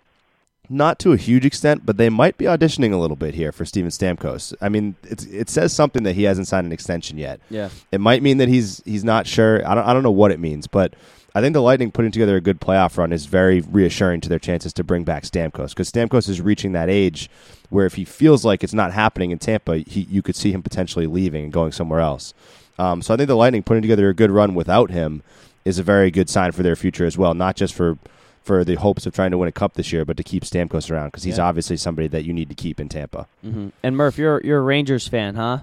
[0.71, 3.65] not to a huge extent, but they might be auditioning a little bit here for
[3.65, 4.55] Steven Stamkos.
[4.61, 7.41] I mean, it's, it says something that he hasn't signed an extension yet.
[7.49, 7.71] Yeah.
[7.91, 9.67] It might mean that he's he's not sure.
[9.67, 10.95] I don't I don't know what it means, but
[11.35, 14.39] I think the Lightning putting together a good playoff run is very reassuring to their
[14.39, 17.31] chances to bring back Stamkos because Stamkos is reaching that age
[17.71, 20.63] where if he feels like it's not happening in Tampa, he, you could see him
[20.63, 22.35] potentially leaving and going somewhere else.
[22.79, 25.23] Um, so I think the Lightning putting together a good run without him
[25.65, 27.99] is a very good sign for their future as well, not just for
[28.45, 30.91] for the hopes of trying to win a cup this year, but to keep Stamkos
[30.91, 31.45] around because he's Yeah.
[31.45, 33.27] obviously somebody that you need to keep in Tampa.
[33.43, 35.59] hmm And Murph, you're you're a Rangers fan, huh?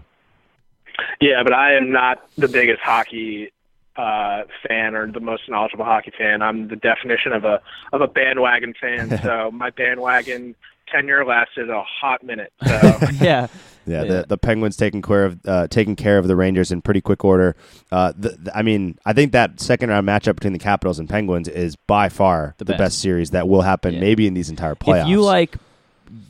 [1.20, 3.52] Yeah, but I am not the biggest hockey
[3.96, 6.42] uh, fan or the most knowledgeable hockey fan.
[6.42, 9.20] I'm the definition of a of a bandwagon fan.
[9.24, 10.54] so my bandwagon
[10.92, 12.52] tenure lasted a hot minute.
[12.66, 13.00] So yeah.
[13.22, 13.48] Yeah,
[13.86, 14.04] Yeah.
[14.04, 17.24] The, the Penguins taking care of uh, taking care of the Rangers in pretty quick
[17.24, 17.56] order.
[17.92, 21.08] Uh, the, the- I mean, I think that second round matchup between the Capitals and
[21.10, 22.80] Penguins is by far The the, best.
[22.80, 23.00] best.
[23.00, 24.00] series that will happen, Yeah.
[24.00, 25.04] maybe in these entire playoffs.
[25.04, 25.56] If you like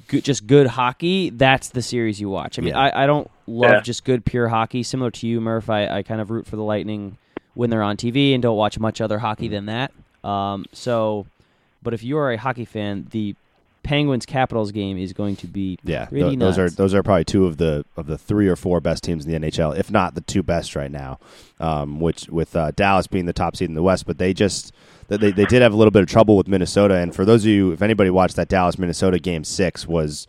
[0.07, 2.59] good, just good hockey, that's the series you watch.
[2.59, 2.79] I mean, Yeah.
[2.79, 3.79] I, I don't love Yeah.
[3.81, 4.83] just good pure hockey.
[4.83, 7.17] Similar to you, Murph, I, I kind of root for the Lightning
[7.53, 9.93] when they're on TV and don't watch much other hockey than that.
[10.25, 11.25] Um, so,
[11.81, 13.35] but if you are a hockey fan, the
[13.85, 17.45] Penguins Capitals game is going to be yeah, th- those are those are probably two
[17.45, 20.21] of the of the three or four best teams in the NHL, if not the
[20.21, 21.19] two best right now.
[21.59, 24.73] Um, which with uh, Dallas being the top seed in the West, but they just
[25.07, 26.95] they they did have a little bit of trouble with Minnesota.
[26.95, 30.25] And for those of you, if anybody watched that Dallas Minnesota game six, was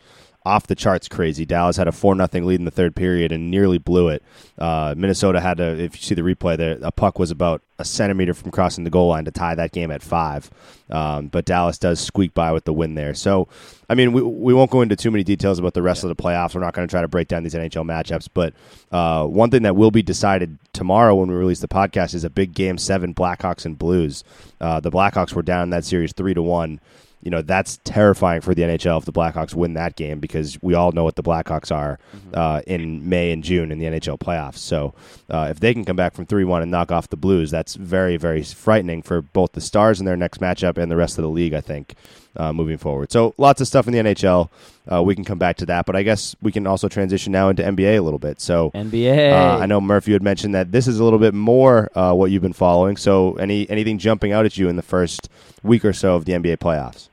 [0.47, 1.45] off the charts crazy.
[1.45, 4.23] Dallas had a four nothing lead in the third period and nearly blew it.
[4.57, 7.85] Uh, Minnesota had to, if you see the replay, there a puck was about a
[7.85, 10.49] centimeter from crossing the goal line to tie that game at five.
[10.89, 13.13] Um, but Dallas does squeak by with the win there.
[13.13, 13.47] So,
[13.89, 16.15] I mean, we, we won't go into too many details about the rest of the
[16.15, 16.55] playoffs.
[16.55, 18.29] We're not going to try to break down these NHL matchups.
[18.33, 18.53] But
[18.91, 22.29] uh, one thing that will be decided tomorrow when we release the podcast is a
[22.29, 24.23] big game seven Blackhawks and Blues.
[24.61, 26.79] Uh, the Blackhawks were down in that series three to one
[27.21, 30.73] you know that's terrifying for the NHL if the Blackhawks win that game because we
[30.73, 31.99] all know what the Blackhawks are
[32.33, 34.57] uh, in May and June in the NHL playoffs.
[34.57, 34.93] So
[35.29, 37.75] uh, if they can come back from three one and knock off the Blues, that's
[37.75, 41.23] very very frightening for both the Stars in their next matchup and the rest of
[41.23, 41.53] the league.
[41.53, 41.95] I think
[42.35, 43.11] uh, moving forward.
[43.11, 44.49] So lots of stuff in the NHL.
[44.91, 47.49] Uh, we can come back to that, but I guess we can also transition now
[47.49, 48.39] into NBA a little bit.
[48.39, 48.71] So.
[48.71, 49.31] NBA.
[49.33, 52.13] Uh, I know Murph, you had mentioned that this is a little bit more uh,
[52.13, 52.95] what you've been following.
[52.97, 55.29] So, any anything jumping out at you in the first
[55.63, 57.09] week or so of the NBA playoffs?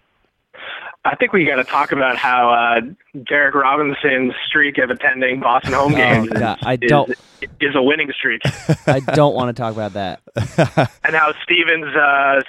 [1.06, 2.80] I think we got to talk about how uh,
[3.28, 7.16] Derek Robinson's streak of attending Boston home Oh, games God, is, I is- don't- is
[7.74, 8.42] a winning streak,
[8.86, 10.20] I don't want to talk about that.
[11.04, 12.42] and how Stevens uh,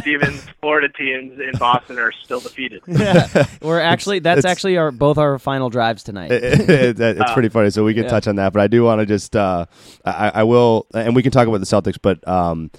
[0.00, 2.82] Stevens Florida teams in Boston are still defeated.
[3.62, 6.30] We're actually that's it's- actually our both our final drives tonight.
[6.32, 7.70] It- it- it's pretty funny.
[7.70, 8.10] So we can Yeah.
[8.10, 9.66] touch on that, but I do want to just uh,
[10.04, 12.70] I, I will, and we can talk about the Celtics, but um,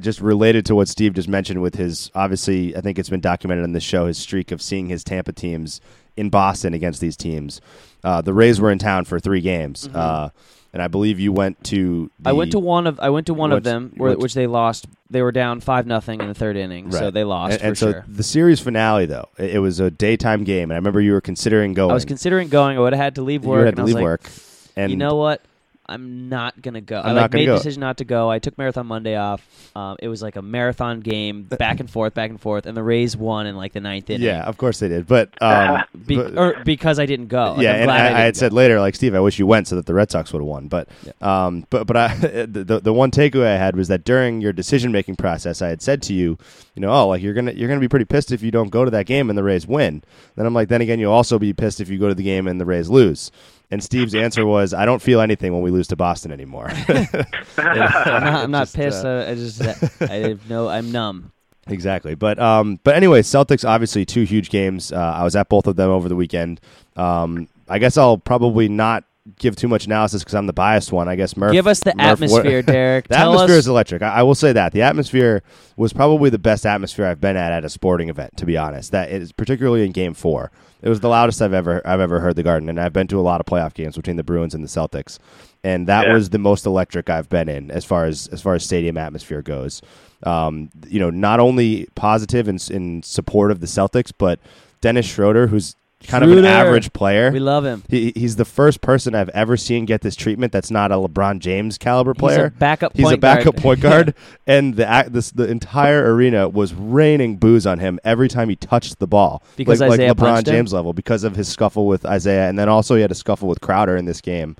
[0.00, 3.64] just related to what Steve just mentioned with his obviously, I think it's been documented
[3.64, 5.80] on the show his streak of seeing his Tampa teams
[6.16, 7.60] in Boston against these teams.
[8.04, 10.30] Uh, the Rays were in town for three games, uh,
[10.72, 12.10] and I believe you went to.
[12.24, 14.86] I went to one of I went to one of them where, which they lost.
[15.08, 17.78] They were down five nothing in the third inning, so they lost and, for and
[17.78, 18.04] so sure.
[18.08, 21.20] the series finale, though, it, it was a daytime game, and I remember you were
[21.20, 21.90] considering going.
[21.90, 22.76] I was considering going.
[22.76, 23.60] I would have had to leave you work.
[23.60, 24.30] had and to I was leave like, work,
[24.76, 25.42] and you know what?
[25.88, 26.96] I'm not gonna go.
[26.96, 27.52] I I'm like not made go.
[27.52, 28.30] the decision not to go.
[28.30, 29.46] I took marathon Monday off.
[29.74, 32.82] Um, it was like a marathon game, back and forth, back and forth, and the
[32.82, 34.26] Rays won in like the ninth inning.
[34.26, 37.52] yeah, of course they did, but um, Be- but- or because I didn't go.
[37.52, 38.38] Like, yeah, I'm and glad I, I, didn't had go.
[38.38, 40.46] said later, like Steve, I wish you went so that the Red Sox would have
[40.48, 40.68] won.
[40.68, 40.88] But,
[41.20, 42.14] um, but, but I,
[42.46, 45.68] the, the the one takeaway I had was that during your decision making process, I
[45.68, 46.38] had said to you,
[46.74, 48.84] you know, oh, like you're gonna you're gonna be pretty pissed if you don't go
[48.84, 50.02] to that game and the Rays win.
[50.34, 52.46] Then I'm like, then again, you'll also be pissed if you go to the game
[52.46, 53.30] and the Rays lose.
[53.70, 56.70] And Steve's answer was, I don't feel anything when we lose to Boston anymore.
[56.88, 59.04] I'm not, I'm not Just, pissed.
[59.04, 59.62] uh, I just
[60.02, 60.68] I have no.
[60.68, 61.32] I'm numb.
[61.68, 64.92] Exactly, but um, but anyway, Celtics obviously two huge games.
[64.92, 66.60] Uh, I was at both of them over the weekend.
[66.94, 69.02] Um, I guess I'll probably not
[69.40, 71.08] give too much analysis because I'm the biased one.
[71.08, 71.50] I guess Murph.
[71.50, 73.08] Give us the Murph, what- atmosphere, Derek.
[73.08, 73.64] the Tell atmosphere us.
[73.64, 74.02] is electric.
[74.02, 75.42] I, I will say that the atmosphere
[75.76, 78.36] was probably the best atmosphere I've been at at a sporting event.
[78.36, 80.52] To be honest, that is particularly in Game Four.
[80.86, 83.18] It was the loudest I've ever I've ever heard the Garden, and I've been to
[83.18, 85.18] a lot of playoff games between the Bruins and the Celtics,
[85.64, 86.12] and that Yeah.
[86.12, 89.42] was the most electric I've been in as far as as far as stadium atmosphere
[89.42, 89.82] goes.
[90.22, 94.38] Um, you know, not only positive in, in support of the Celtics, but
[94.80, 95.74] Dennis Schroeder, who's
[96.06, 97.30] kind of an average player.
[97.30, 97.82] we love him.
[97.88, 101.38] He, he's the first person I've ever seen get this treatment that's not a LeBron
[101.40, 102.46] James caliber He's player.
[102.46, 102.96] a backup.
[102.96, 103.62] He's a backup guard.
[103.62, 104.14] point guard,
[104.46, 108.98] and the this, the entire arena was raining boos on him every time he touched
[108.98, 110.54] the ball, Because like, Isaiah like LeBron punched him?
[110.54, 113.48] James level, because of his scuffle with Isaiah, and then also he had a scuffle
[113.48, 114.56] with Crowder in this game.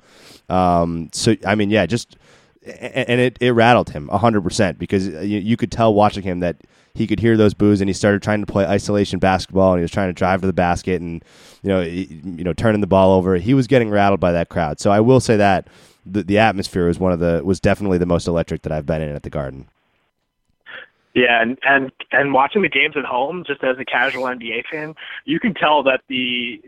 [0.49, 2.17] Um, so I mean, yeah, just
[2.67, 6.57] and it, it rattled him hundred percent because you, you could tell watching him that
[6.93, 9.83] he could hear those boos and he started trying to play isolation basketball and he
[9.83, 11.23] was trying to drive to the basket and
[11.61, 13.37] you know you know turning the ball over.
[13.37, 14.79] He was getting rattled by that crowd.
[14.79, 15.67] So I will say that
[16.05, 19.01] the, the atmosphere was one of the was definitely the most electric that I've been
[19.01, 19.67] in at the Garden.
[21.13, 24.93] Yeah, and and and watching the games at home, just as a casual NBA fan,
[25.25, 26.61] you can tell that the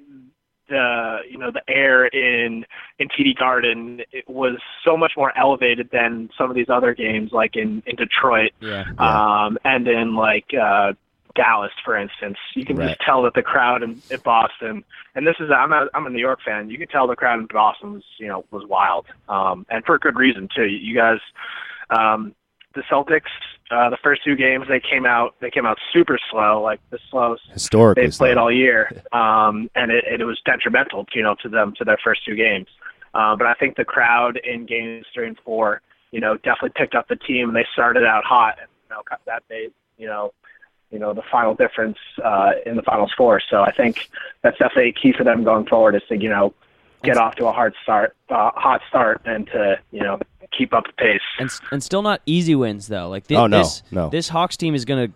[0.70, 2.66] the you know the air in
[3.00, 7.32] in TD Garden it was so much more elevated than some of these other games,
[7.32, 8.86] like in in Detroit Yeah.
[8.98, 10.94] um, and in like uh,
[11.36, 12.38] Dallas, for instance.
[12.56, 12.90] You can Right.
[12.90, 14.84] just tell that the crowd in, in Boston,
[15.16, 16.70] and this is I'm a I'm a New York fan.
[16.70, 19.96] You can tell the crowd in Boston was you know was wild, um, and for
[19.96, 20.66] a good reason too.
[20.68, 21.20] You guys,
[21.90, 22.34] um,
[22.76, 23.32] the Celtics,
[23.72, 27.00] uh, the first two games they came out they came out super slow, like the
[27.10, 28.44] slowest Historically, they've played slow.
[28.44, 32.26] all year, um, and it, it was detrimental, you know, to them to their first
[32.26, 32.68] two games.
[33.14, 36.96] Uh, but I think the crowd in games three and four, you know, definitely picked
[36.96, 40.34] up the team, and they started out hot, and you know, that made you know,
[40.90, 43.40] you know, the final difference uh, in the finals four.
[43.50, 44.10] So I think
[44.42, 46.54] that's definitely a key for them going forward is to you know
[47.04, 50.20] get off to a hard start, uh, hot start, and to you know
[50.58, 51.22] keep up the pace.
[51.40, 53.10] and and still not easy wins though.
[53.10, 54.10] Like thi- Oh, no, this, no.
[54.10, 55.10] this Hawks team is gonna,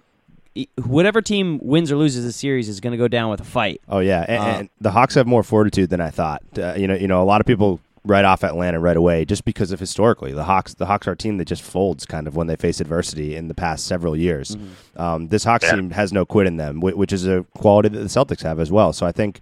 [0.56, 3.82] e- whatever team wins or loses the series is gonna go down with a fight.
[3.90, 6.42] Oh yeah, and, Uh, and the Hawks have more fortitude than I thought.
[6.58, 9.46] Uh, you know, you know, a lot of people write off Atlanta right away just
[9.46, 10.74] because of historically the Hawks.
[10.74, 13.48] The Hawks are a team that just folds kind of when they face adversity in
[13.48, 14.58] the past several years.
[14.98, 18.06] Um, this Hawks team has no quit in them, which is a quality that the
[18.06, 18.92] Celtics have as well.
[18.92, 19.40] So I think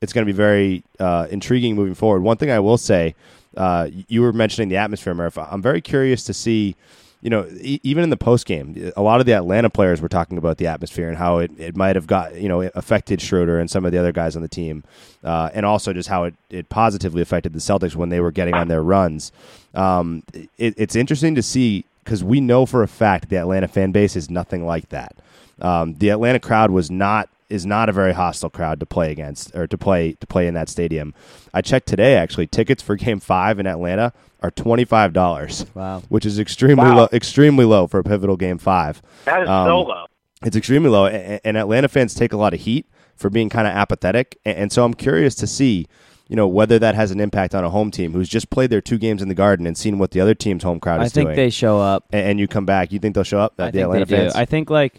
[0.00, 2.22] it's going to be very uh, intriguing moving forward.
[2.22, 3.14] One thing I will say,
[3.56, 5.38] uh, you were mentioning the atmosphere, Murph.
[5.38, 6.76] I'm very curious to see
[7.22, 10.08] you know, e- even in the post game, a lot of the Atlanta players were
[10.08, 13.58] talking about the atmosphere and how it, it might have got you know affected Schroeder
[13.58, 14.84] and some of the other guys on the team,
[15.22, 18.54] uh, and also just how it, it positively affected the Celtics when they were getting
[18.54, 19.32] on their runs.
[19.74, 20.22] Um,
[20.56, 24.16] it, it's interesting to see because we know for a fact the Atlanta fan base
[24.16, 25.14] is nothing like that.
[25.60, 29.54] Um, the Atlanta crowd was not is not a very hostile crowd to play against
[29.54, 31.12] or to play to play in that stadium.
[31.52, 35.66] I checked today actually tickets for game 5 in Atlanta are $25.
[35.74, 36.02] Wow.
[36.08, 36.96] Which is extremely Wow.
[36.96, 39.02] low extremely low for a pivotal game 5.
[39.24, 40.04] That is Um, so low.
[40.42, 42.86] It's extremely low and, and Atlanta fans take a lot of heat
[43.16, 45.86] for being kind of apathetic and, and so I'm curious to see
[46.28, 48.80] you know whether that has an impact on a home team who's just played their
[48.80, 51.12] two games in the Garden and seen what the other team's home crowd I is
[51.12, 51.26] doing.
[51.26, 51.46] I think doing.
[51.46, 52.04] they show up.
[52.12, 53.54] and, and you come back, you think they'll show up?
[53.58, 54.32] I the think Atlanta they fans.
[54.34, 54.38] do.
[54.38, 54.94] I think like,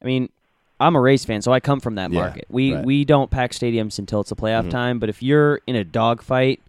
[0.00, 0.28] I mean,
[0.82, 2.46] I'm a Rays fan, so I come from that Yeah, market.
[2.48, 2.78] We right.
[2.78, 2.86] Mm-hmm.
[2.86, 4.98] we don't pack stadiums until it's a playoff time.
[4.98, 6.60] But if you're in a dogfight,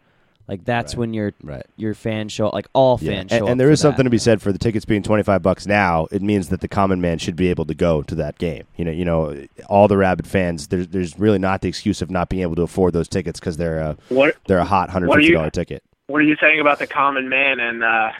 [0.47, 1.65] like that's when your right.
[1.77, 3.11] your fans show like all Yeah.
[3.11, 4.83] fans And, show and up there for is something to be said for the tickets
[4.85, 6.07] being twenty five bucks now.
[6.11, 8.63] It means that the common man should be able to go to that game.
[8.75, 10.67] You know, you know, all the rabid fans.
[10.67, 13.57] There's there's really not the excuse of not being able to afford those tickets because
[13.57, 15.83] they're a What they're a hot hundred What are fifty you- dollar ticket.
[16.07, 18.11] What are you saying about the common man and uh,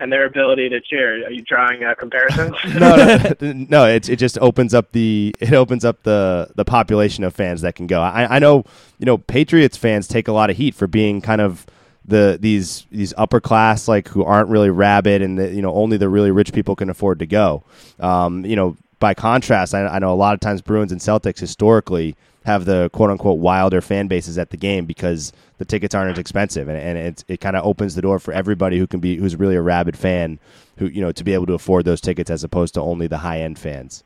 [0.00, 1.26] and their ability to cheer?
[1.26, 2.56] Are you drawing uh, comparisons?
[2.78, 2.96] no,
[3.40, 3.86] no, no.
[3.86, 7.74] It's it just opens up the it opens up the the population of fans that
[7.74, 8.00] can go.
[8.00, 8.64] I, I know
[8.98, 11.66] you know Patriots fans take a lot of heat for being kind of
[12.04, 15.96] the these these upper class like who aren't really rabid and the, you know only
[15.96, 17.64] the really rich people can afford to go.
[17.98, 21.40] Um, you know, by contrast, I, I know a lot of times Bruins and Celtics
[21.40, 26.12] historically have the quote unquote wilder fan bases at the game because the tickets aren't
[26.12, 29.00] as expensive and, and it's, it kind of opens the door for everybody who can
[29.00, 30.38] be who's really a rabid fan
[30.78, 33.18] who you know to be able to afford those tickets as opposed to only the
[33.18, 34.04] high end fans.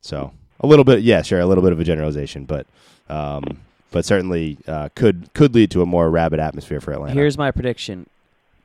[0.00, 2.66] So a little bit, yeah, sure, a little bit of a generalization, but
[3.08, 3.42] um,
[3.90, 7.12] but certainly uh, could could lead to a more rabid atmosphere for Atlanta.
[7.14, 8.06] Here's my prediction: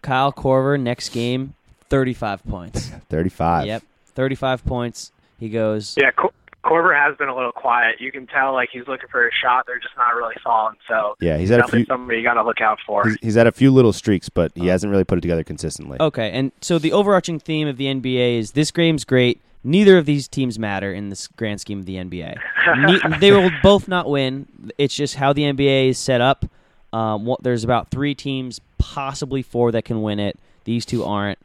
[0.01, 1.55] Kyle Korver next game,
[1.89, 2.89] 35 points.
[3.09, 3.65] thirty five.
[3.65, 3.83] yep,
[4.15, 5.11] 35 points.
[5.39, 5.95] He goes.
[5.97, 6.31] yeah, Cor-
[6.63, 8.01] Korver has been a little quiet.
[8.01, 9.65] You can tell like he's looking for a shot.
[9.65, 10.75] They're just not really falling.
[10.87, 11.85] So Yeah, he's had a few.
[11.85, 13.07] somebody you got to look out for.
[13.07, 15.97] He's, he's had a few little streaks, but he hasn't really put it together consistently.
[15.99, 19.41] Okay, and so the overarching theme of the NBA is this game's great.
[19.63, 22.37] Neither of these teams matter in this grand scheme of the NBA.
[22.77, 24.47] Ne- they will both not win.
[24.77, 26.45] It's just how the NBA is set up.
[26.93, 30.37] Um, what, there's about three teams, possibly four, that can win it.
[30.63, 31.39] These two aren't.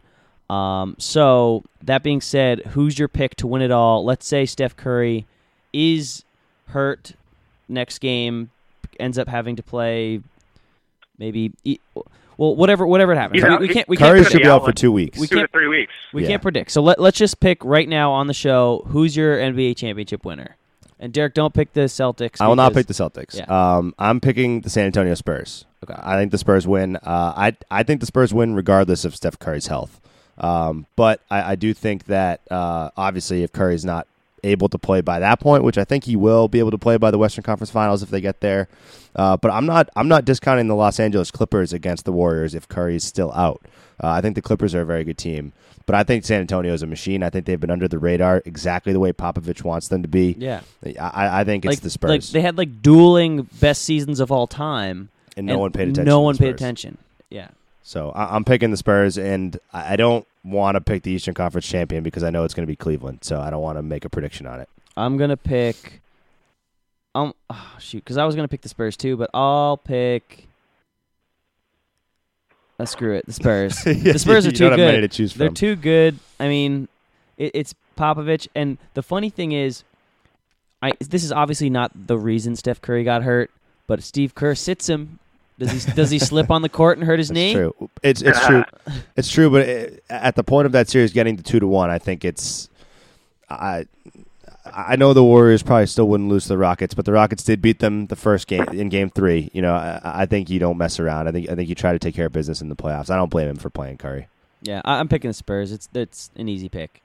[0.50, 4.04] Um, so that being said, who's your pick to win it all?
[4.04, 5.26] Let's say Steph Curry
[5.72, 6.24] is
[6.66, 7.12] hurt
[7.68, 8.50] next game,
[9.00, 10.20] ends up having to play
[11.18, 11.78] maybe e-
[12.37, 13.42] well whatever whatever it happens.
[13.42, 15.18] He's We, we can't we Curry can't should be out for two weeks.
[15.18, 15.92] We Two can't- three weeks.
[16.12, 16.28] We Yeah.
[16.28, 16.70] can't predict.
[16.72, 20.57] So let, let's just pick right now on the show who's your NBA championship winner.
[21.00, 22.40] And Derek, don't pick the Celtics.
[22.40, 23.37] I will not pick the Celtics.
[23.37, 23.44] Yeah.
[23.76, 25.66] Um, I'm picking the San Antonio Spurs.
[25.84, 25.95] Okay.
[26.01, 26.97] I think the Spurs win.
[26.97, 30.01] Uh, I I think the Spurs win regardless of Steph Curry's health.
[30.39, 34.07] Um, but I, I do think that uh, obviously if Curry's not
[34.43, 36.97] able to play by that point, which I think he will be able to play
[36.97, 38.68] by the Western Conference Finals if they get there.
[39.16, 42.68] Uh, but I'm not I'm not discounting the Los Angeles Clippers against the Warriors if
[42.68, 43.62] Curry is still out.
[44.03, 45.53] Uh, I think the Clippers are a very good team,
[45.87, 47.22] but I think San Antonio is a machine.
[47.22, 50.35] I think they've been under the radar exactly the way Popovich wants them to be.
[50.37, 50.62] Yeah.
[51.01, 54.32] I, I think it's like the Spurs, like they had like dueling best seasons of
[54.32, 56.05] all time, and no one paid attention.
[56.07, 56.99] No one paid attention.
[57.30, 57.49] Yeah.
[57.85, 61.35] So I- I'm picking the Spurs, and I I don't want to pick the Eastern
[61.35, 63.20] Conference champion because I know it's going to be Cleveland.
[63.22, 64.68] So I don't want to make a prediction on it.
[64.97, 66.01] I'm gonna pick.
[67.14, 70.47] Um, oh, shoot, because I was gonna pick the Spurs too, but I'll pick.
[72.78, 73.82] Uh, screw it, the Spurs.
[73.85, 75.01] the Spurs are too good.
[75.01, 76.18] to choose They're too good.
[76.41, 76.89] I mean,
[77.39, 79.85] it, it's Popovich, and the funny thing is,
[80.82, 83.51] I this is obviously not the reason Steph Curry got hurt,
[83.87, 85.18] but Steve Kerr sits him.
[85.59, 87.55] Does he does he slip on the court and hurt his It's knee?
[87.55, 87.74] true.
[88.02, 88.64] It's it's true.
[89.16, 89.50] It's true.
[89.50, 92.24] But it, at the point of that series getting to two to one, I think
[92.24, 92.68] it's.
[93.48, 93.86] I
[94.66, 97.62] I know the Warriors probably still wouldn't lose to the Rockets, but the Rockets did
[97.62, 99.50] beat them the first game in Game Three.
[99.52, 101.28] You know, I, I think you don't mess around.
[101.28, 103.11] I think I think you try to take care of business in the playoffs.
[103.11, 104.26] I don't blame him for playing Curry.
[104.62, 105.70] Yeah, I, I'm picking the Spurs.
[105.70, 107.02] It's it's an easy pick.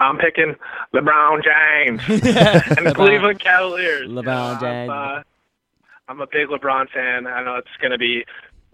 [0.00, 0.56] I'm picking
[0.94, 2.02] LeBron James
[2.78, 4.08] and the Cleveland Cavaliers.
[4.08, 4.90] LeBron I'm, James.
[4.90, 5.22] uh,
[6.12, 7.26] I'm a big LeBron fan.
[7.26, 8.24] I know it's going to be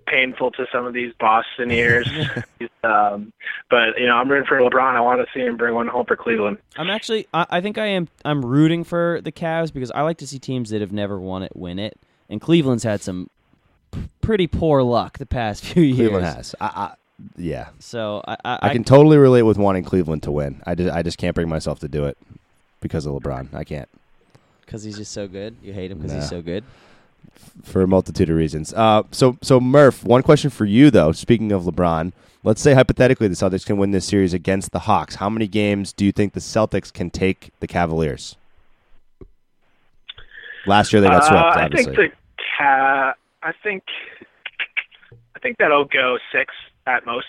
[0.06, 2.08] painful to some of these Boston ears,
[2.82, 3.32] um,
[3.70, 4.94] but you know I'm rooting for LeBron.
[4.96, 6.58] I want to see him bring one home for Cleveland.
[6.76, 7.26] I'm actually.
[7.32, 8.08] I, I think I am.
[8.24, 11.42] I'm rooting for the Cavs because I like to see teams that have never won
[11.42, 11.96] it win it.
[12.28, 13.30] And Cleveland's had some
[13.92, 15.96] p- pretty poor luck the past few years.
[16.10, 16.54] Cleveland has.
[16.60, 16.94] I, I,
[17.36, 20.62] yeah, So I, I, I can totally relate with wanting Cleveland to win.
[20.66, 22.16] I just I just can't bring myself to do it
[22.80, 23.52] because of LeBron.
[23.54, 23.88] I can't.
[24.64, 25.56] because he's just so good.
[25.62, 26.20] You hate him because Nah.
[26.20, 26.64] he's so good.
[27.62, 28.72] For a multitude of reasons.
[28.74, 31.12] Uh, so, so Murph, one question for you though.
[31.12, 32.12] Speaking of LeBron,
[32.44, 35.16] let's say hypothetically the Celtics can win this series against the Hawks.
[35.16, 38.36] How many games do you think the Celtics can take the Cavaliers?
[40.66, 41.56] Last year they got Uh, swept.
[41.56, 42.16] I Obviously, think the
[42.58, 43.82] ca- I think
[45.34, 46.52] I think that'll go six
[46.86, 47.26] at most.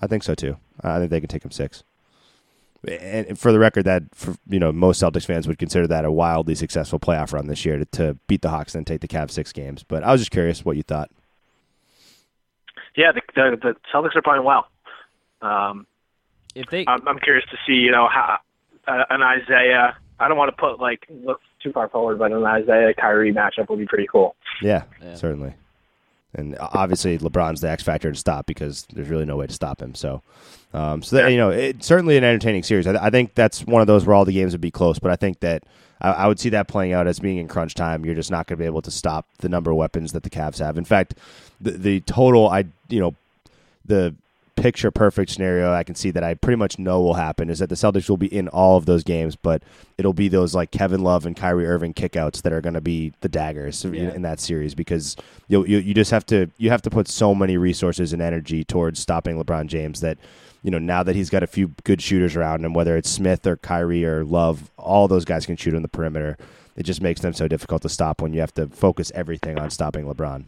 [0.00, 0.56] I think so too.
[0.82, 1.82] I think they can take them six.
[2.88, 6.10] And for the record, that for, you know most Celtics fans would consider that a
[6.10, 9.30] wildly successful playoff run this year to, to beat the Hawks and take the Cavs
[9.30, 9.84] six games.
[9.84, 11.10] But I was just curious what you thought.
[12.96, 14.66] Yeah, the the, the Celtics are playing well.
[15.40, 15.86] Um,
[16.54, 18.38] If they, I'm, I'm curious to see, you know, how
[18.86, 19.96] uh, an Isaiah.
[20.20, 23.68] I don't want to put like look too far forward, but an Isaiah Kyrie matchup
[23.70, 24.36] would be pretty cool.
[24.60, 25.14] Yeah, Yeah.
[25.14, 25.54] certainly.
[26.34, 29.82] And obviously, LeBron's the X factor to stop because there's really no way to stop
[29.82, 29.94] him.
[29.94, 30.22] So,
[30.72, 32.86] um, so that, you know, it's certainly an entertaining series.
[32.86, 34.98] I, I think that's one of those where all the games would be close.
[34.98, 35.64] But I think that
[36.00, 38.04] I, I would see that playing out as being in crunch time.
[38.04, 40.30] You're just not going to be able to stop the number of weapons that the
[40.30, 40.78] Cavs have.
[40.78, 41.14] In fact,
[41.60, 43.14] the the total, I you know,
[43.84, 44.14] the
[44.62, 47.68] picture perfect scenario I can see that I pretty much know will happen is that
[47.68, 49.60] the Celtics will be in all of those games, but
[49.98, 53.12] it'll be those like Kevin Love and Kyrie Irving kickouts that are going to be
[53.22, 54.14] the daggers in, Yeah.
[54.14, 55.16] in that series because
[55.48, 58.62] you, you you just have to you have to put so many resources and energy
[58.62, 60.16] towards stopping LeBron James that
[60.62, 63.44] you know now that he's got a few good shooters around him, whether it's Smith
[63.48, 66.38] or Kyrie or Love, all those guys can shoot on the perimeter.
[66.76, 69.70] It just makes them so difficult to stop when you have to focus everything on
[69.70, 70.44] stopping LeBron.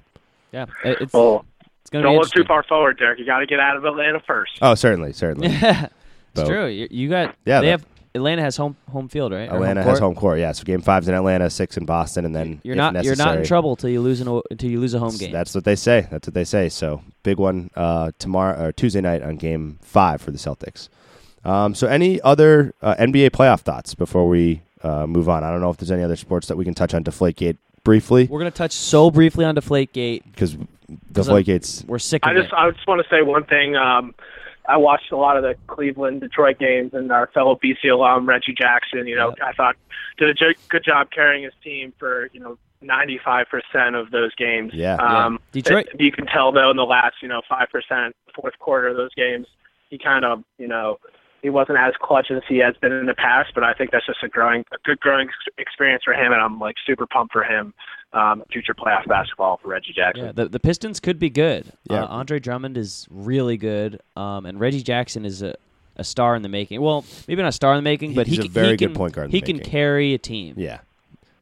[0.53, 1.45] yeah, it's Well,
[1.85, 3.19] it's gonna don't look too far forward, Derek.
[3.19, 4.53] You got to get out of Atlanta first.
[4.63, 5.49] Oh, certainly, certainly.
[5.53, 5.91] it's
[6.35, 6.67] So- true.
[6.67, 7.37] You, you got.
[7.45, 9.51] Yeah, they have Atlanta has home home field, right?
[9.51, 10.39] Atlanta home has home court.
[10.39, 13.05] Yeah, so game five's in Atlanta, six in Boston, and then You're if not.
[13.05, 15.33] You're not in trouble till you lose an, until you lose a home game.
[15.33, 16.07] That's what they say.
[16.11, 16.69] That's what they say.
[16.69, 20.89] So big one uh, tomorrow or Tuesday night on Game Five for the Celtics.
[21.45, 25.45] Um, so any other uh, NBA playoff thoughts before we uh, move on?
[25.45, 28.27] I don't know if there's any other sports that we can touch on Deflategate briefly
[28.31, 30.23] We're gonna touch so briefly on Deflategate.
[30.33, 32.55] because 'Cause I'm- Deflategate's We're sick of I just it.
[32.55, 33.77] I just want to say one thing.
[33.77, 34.15] Um,
[34.69, 38.55] I watched a lot of the Cleveland Detroit games, and our fellow BC alum Reggie
[38.55, 39.07] Jackson.
[39.07, 39.77] You know, I thought
[40.19, 44.35] did a jo- good job carrying his team for you know 95 percent of those
[44.37, 44.73] games.
[44.75, 44.97] Yeah.
[44.97, 45.63] Um, Yeah.
[45.63, 48.89] Detroit- it- you can tell though in the last you know five percent fourth quarter
[48.89, 49.47] of those games,
[49.91, 50.99] he kind of you know
[51.45, 53.51] he wasn't as clutch as he has been in the past.
[53.55, 55.29] But I think that's just a growing a good growing
[55.59, 57.73] experience for him, and I'm like super pumped for him.
[58.15, 60.25] Um, future playoff basketball for Reggie Jackson.
[60.27, 61.67] Yeah, the the Pistons could be good.
[61.91, 62.05] Yeah.
[62.05, 65.55] Uh, Andre Drummond is really good, um, and Reggie Jackson is a,
[65.97, 66.81] a star in the making.
[66.81, 68.77] Well, maybe not a star in the making, but He's he a can- very he
[68.77, 69.71] good can, point guard in He the can making.
[69.71, 70.55] carry a team.
[70.57, 70.79] yeah,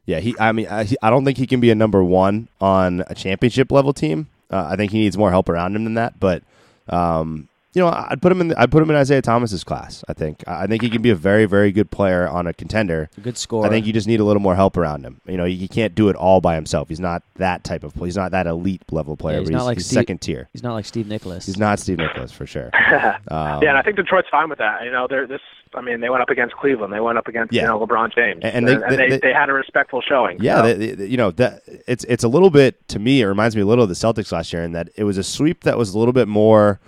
[0.07, 0.19] yeah.
[0.19, 3.03] He, I mean, I, he- I don't think he can be a number one on
[3.07, 4.27] a championship level team.
[4.51, 6.19] Uh, I think he needs more help around him than that.
[6.19, 6.41] But
[6.89, 8.53] um, you know, I'd put him in.
[8.55, 10.03] I'd put him in Isaiah Thomas's class.
[10.07, 10.43] I think.
[10.47, 13.09] I I think he can be a very, very good player on a contender.
[13.17, 13.65] A good scorer.
[13.65, 15.19] I think you just need a little more help around him.
[15.25, 16.89] You know, he, he can't do it all by himself.
[16.89, 17.93] He's not that type of.
[17.93, 18.05] Player.
[18.05, 19.35] He's not that elite level player.
[19.37, 20.49] Yeah, he's but not he's, like he's Steve- second tier.
[20.53, 21.45] he's not like Steve Nicholas.
[21.45, 22.69] He's not Steve Nicholas for sure.
[22.73, 24.83] Um, yeah, and I think Detroit's fine with that.
[24.83, 25.41] You know, they're this
[25.75, 26.93] I mean, they went up against Cleveland.
[26.93, 27.63] They went up against Yeah.
[27.63, 30.37] you know LeBron James, And- and they- and they- they, they had a respectful showing.
[30.39, 33.21] Yeah, So, they, they- you know that it's it's a little bit to me.
[33.21, 35.23] It reminds me a little of the Celtics last year in that it was a
[35.23, 36.79] sweep that was a little bit more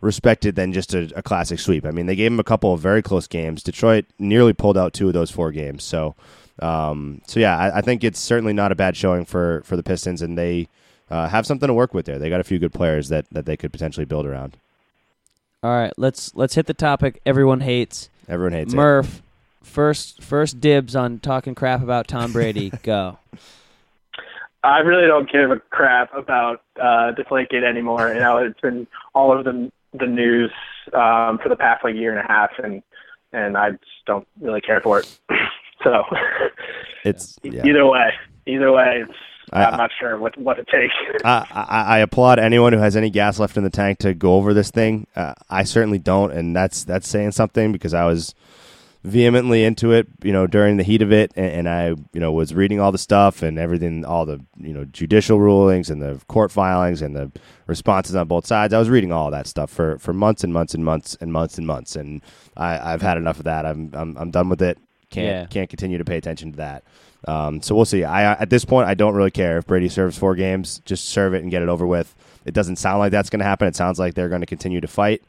[0.00, 1.84] respected than just a, a classic sweep.
[1.84, 3.62] I mean, they gave them a couple of very close games.
[3.62, 5.84] Detroit nearly pulled out two of those four games.
[5.84, 6.14] So,
[6.60, 9.82] um, so yeah, I, I think it's certainly not a bad showing for for the
[9.82, 10.68] Pistons, and they
[11.10, 12.18] uh, have something to work with there.
[12.18, 14.56] They got a few good players that that they could potentially build around.
[15.62, 18.08] All right, let's let's hit the topic everyone hates.
[18.28, 18.76] Everyone hates it.
[18.76, 19.22] Murph,
[19.62, 22.70] first first dibs on talking crap about Tom Brady.
[22.82, 23.18] Go.
[24.62, 28.12] I really don't give a crap about uh, Deflategate anymore.
[28.12, 30.50] You know, it's been all over the the news
[30.94, 32.82] um, for the past like year and a half, and
[33.32, 35.18] and I just don't really care for it.
[35.84, 36.02] so
[37.04, 37.64] It's yeah.
[37.64, 38.12] either way,
[38.46, 39.18] either way, it's,
[39.52, 40.90] I- I'm not sure what what to take.
[41.24, 44.34] I, I, I applaud anyone who has any gas left in the tank to go
[44.34, 45.06] over this thing.
[45.16, 48.34] Uh, I certainly don't, and that's that's saying something because I was
[49.02, 52.32] vehemently into it, you know, during the heat of it, and, and I, you know,
[52.32, 56.20] was reading all the stuff and everything, all the you know judicial rulings and the
[56.28, 57.32] court filings and the
[57.66, 58.74] responses on both sides.
[58.74, 61.56] I was reading all that stuff for, for months and months and months and months
[61.58, 62.22] and months, and
[62.56, 63.64] I, I've had enough of that.
[63.66, 64.78] I'm I'm, I'm done with it.
[65.10, 65.46] Can't Yeah.
[65.46, 66.84] can't continue to pay attention to that.
[67.26, 68.04] Um, so we'll see.
[68.04, 70.80] I at this point I don't really care if Brady serves four games.
[70.84, 72.14] Just serve it and get it over with.
[72.44, 73.68] It doesn't sound like that's going to happen.
[73.68, 75.22] It sounds like they're going to continue to fight,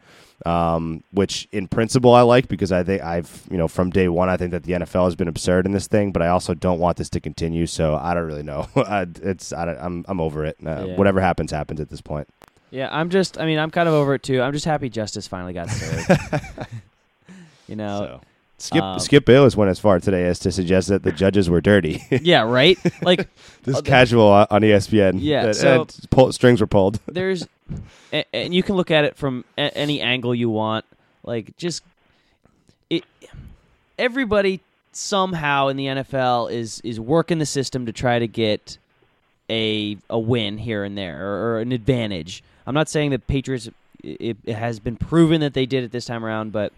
[0.45, 4.29] um, which in principle I like because I think I've you know from day one
[4.29, 6.79] I think that the NFL has been absurd in this thing, but I also don't
[6.79, 7.65] want this to continue.
[7.67, 8.67] So I don't really know.
[8.75, 10.57] I, it's I don't, I'm I'm over it.
[10.65, 10.95] Uh, Yeah.
[10.95, 12.27] Whatever happens happens at this point.
[12.71, 13.37] Yeah, I'm just.
[13.37, 14.41] I mean, I'm kind of over it too.
[14.41, 16.09] I'm just happy justice finally got served.
[17.67, 17.99] you know.
[17.99, 18.21] So.
[18.61, 21.61] Skip um, Skip Bayless went as far today as to suggest that the judges were
[21.61, 22.03] dirty.
[22.21, 22.43] Yeah.
[22.43, 22.77] Right.
[23.01, 23.27] Like
[23.63, 25.17] this is casual on ESPN.
[25.19, 26.99] Yeah, that, so- uh, pull, strings were pulled.
[27.07, 27.47] there's,
[28.13, 30.85] a- and you can look at it from a- any angle you want.
[31.23, 31.83] Like just
[32.89, 33.03] it.
[33.97, 34.59] Everybody
[34.93, 38.77] somehow in the NFL is is working the system to try to get
[39.49, 42.43] a a win here and there or, or an advantage.
[42.65, 43.69] I'm not saying that Patriots.
[44.03, 46.73] It, it has been proven that they did it this time around, but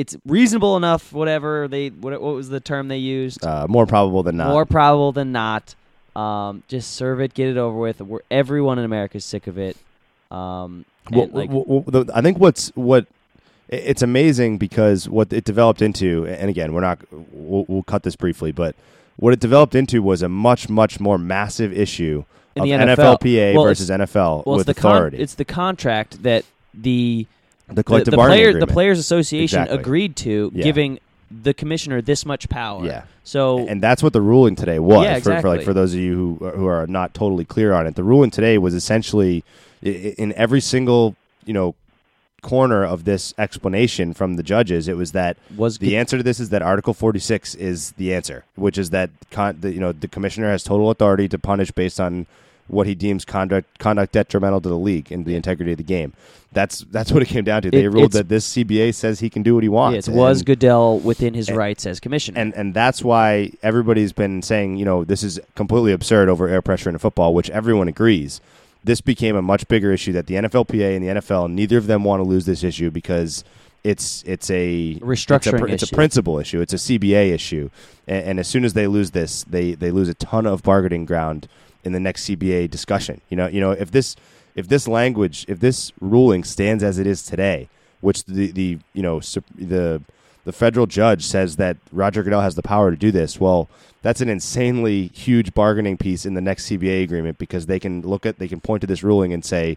[0.00, 1.12] it's reasonable enough.
[1.12, 3.44] Whatever they what, what was the term they used?
[3.44, 4.48] Uh, more probable than not.
[4.48, 5.74] More probable than not.
[6.16, 8.00] Um, just serve it, get it over with.
[8.00, 9.76] We're, everyone in America is sick of it.
[10.30, 13.06] Um, Well, like, well, well, the- I think what's what
[13.68, 16.98] it's amazing because what it developed into, and again, we're not
[17.32, 18.74] we'll, we'll cut this briefly, but
[19.16, 22.24] what it developed into was a much much more massive issue
[22.56, 23.18] In of the NFL.
[23.18, 25.18] NFLPA versus NFL with it's the con- authority.
[25.18, 26.44] it's the contract that
[26.74, 27.26] the
[27.70, 28.68] the the, collective the bargaining player, agreement.
[28.68, 29.78] the players association Exactly.
[29.78, 30.64] agreed to, Yeah.
[30.64, 30.98] giving
[31.30, 32.84] the commissioner this much power.
[32.84, 33.02] Yeah.
[33.24, 35.04] So and that's what the ruling today was.
[35.04, 35.64] Yeah, for, for like exactly.
[35.64, 38.58] for those of you who who are not totally clear on it, the ruling today
[38.58, 39.44] was essentially
[39.82, 41.14] in every single
[41.46, 41.74] you know
[42.42, 46.22] corner of this explanation from the judges, it was that Was the good- answer to
[46.22, 49.78] this is that Article forty six is the answer, which is that con- the, you
[49.80, 52.26] know the commissioner has total authority to punish based on
[52.70, 56.12] what he deems conduct conduct detrimental to the league and the integrity of the game.
[56.52, 57.70] That's that's what it came down to.
[57.70, 60.08] They It- ruled that this CBA says he can do what he wants.
[60.08, 62.40] it was and- Goodell within his and- rights as commissioner.
[62.40, 66.62] and and that's why everybody's been saying, you know, this is completely absurd over air
[66.62, 68.40] pressure in football, which everyone agrees.
[68.82, 72.02] This became a much bigger issue that the NFLPA and the NFL neither of them
[72.02, 73.44] want to lose this issue because
[73.84, 75.94] it's it's a Restructuring It's a, it's a issue.
[75.96, 76.60] principal issue.
[76.60, 77.70] It's a CBA issue,
[78.08, 81.04] and, and as soon as they lose this, they they lose a ton of bargaining
[81.04, 81.46] ground
[81.84, 83.20] in the next CBA discussion.
[83.28, 84.16] You know, you know if this
[84.54, 87.68] if this language if this ruling stands as it is today,
[88.00, 89.20] which the the you know
[89.54, 90.02] the
[90.44, 93.38] the federal judge says that Roger Goodell has the power to do this.
[93.38, 93.68] Well,
[94.02, 98.24] that's an insanely huge bargaining piece in the next CBA agreement because they can look
[98.24, 99.76] at they can point to this ruling and say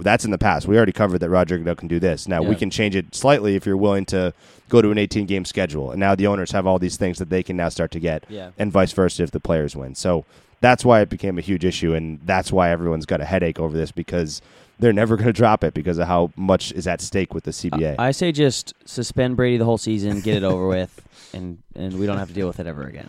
[0.00, 0.66] that's in the past.
[0.66, 2.26] We already covered that Roger Goodell can do this.
[2.26, 4.32] Now we can change it slightly if you're willing to
[4.68, 5.90] go to an 18 game schedule.
[5.92, 8.24] And now the owners have all these things that they can now start to get,
[8.28, 8.50] Yeah.
[8.58, 9.94] and vice versa if the players win.
[9.94, 10.24] So
[10.60, 13.76] that's why it became a huge issue, and that's why everyone's got a headache over
[13.76, 14.42] this because
[14.78, 17.50] they're never going to drop it because of how much is at stake with the
[17.50, 17.96] CBA.
[17.98, 21.00] I say just suspend Brady the whole season, get it over with,
[21.34, 23.08] and and we don't have to deal with it ever again.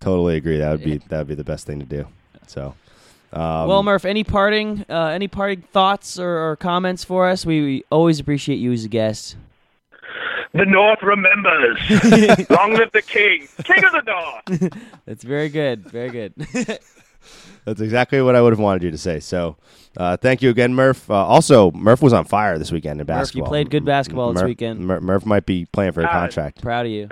[0.00, 0.58] Totally agree.
[0.58, 2.06] That would be that would be the best thing to do.
[2.46, 2.74] So,
[3.32, 7.44] um, well, Murph, any parting uh, any parting thoughts or, or comments for us?
[7.44, 9.36] We, we always appreciate you as a guest.
[10.52, 11.78] The North remembers.
[12.50, 14.72] Long live the king, king of the North.
[15.06, 16.34] That's very good, very good.
[17.64, 19.20] that's exactly what I would have wanted you to say.
[19.20, 19.56] So,
[19.96, 21.08] uh, thank you again, Murph.
[21.10, 23.48] Uh, also, Murph was on fire this weekend in Murph, you basketball.
[23.48, 24.80] played good basketball this weekend.
[24.80, 26.62] Mur- Murph might be playing for a Uh, contract.
[26.62, 27.08] Proud of you.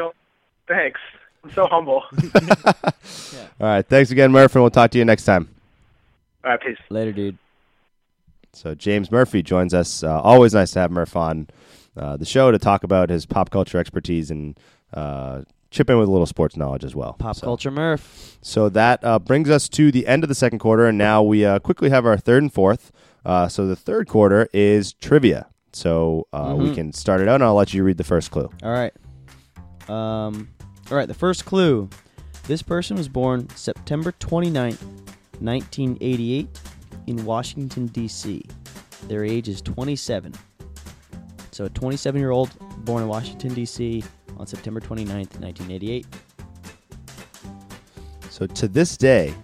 [0.66, 0.99] Thanks.
[1.44, 2.03] I'm so humble.
[2.14, 2.92] All
[3.61, 5.49] right, thanks again, Murph, and we'll talk to you next time.
[6.44, 6.78] All right, peace.
[6.90, 7.38] Later, dude.
[8.55, 10.03] So James Murphy joins us.
[10.03, 11.49] Uh, always nice to have Murph on.
[11.99, 14.59] Uh, the show to talk about his pop culture expertise and
[14.94, 17.14] uh, chip in with a little sports knowledge as well.
[17.14, 18.38] Pop So- culture Murph.
[18.40, 21.44] So that uh, brings us to the end of the second quarter, and now we
[21.44, 22.90] uh, quickly have our third and fourth.
[23.24, 25.49] Uh, so the third quarter is trivia.
[25.72, 28.49] So uh, we can start it out, and I'll let you read the first clue.
[28.62, 28.92] All right.
[29.88, 30.49] Um,
[30.90, 31.88] all right, the first clue.
[32.46, 34.80] This person was born September 29th,
[35.40, 36.49] 1988,
[37.07, 38.42] in Washington, D.C.
[39.07, 40.32] Their age is 27.
[41.59, 44.05] So, a 27 year old born in Washington, D.C.
[44.37, 46.07] on September 29th, 1988.
[48.31, 49.35] So to this day,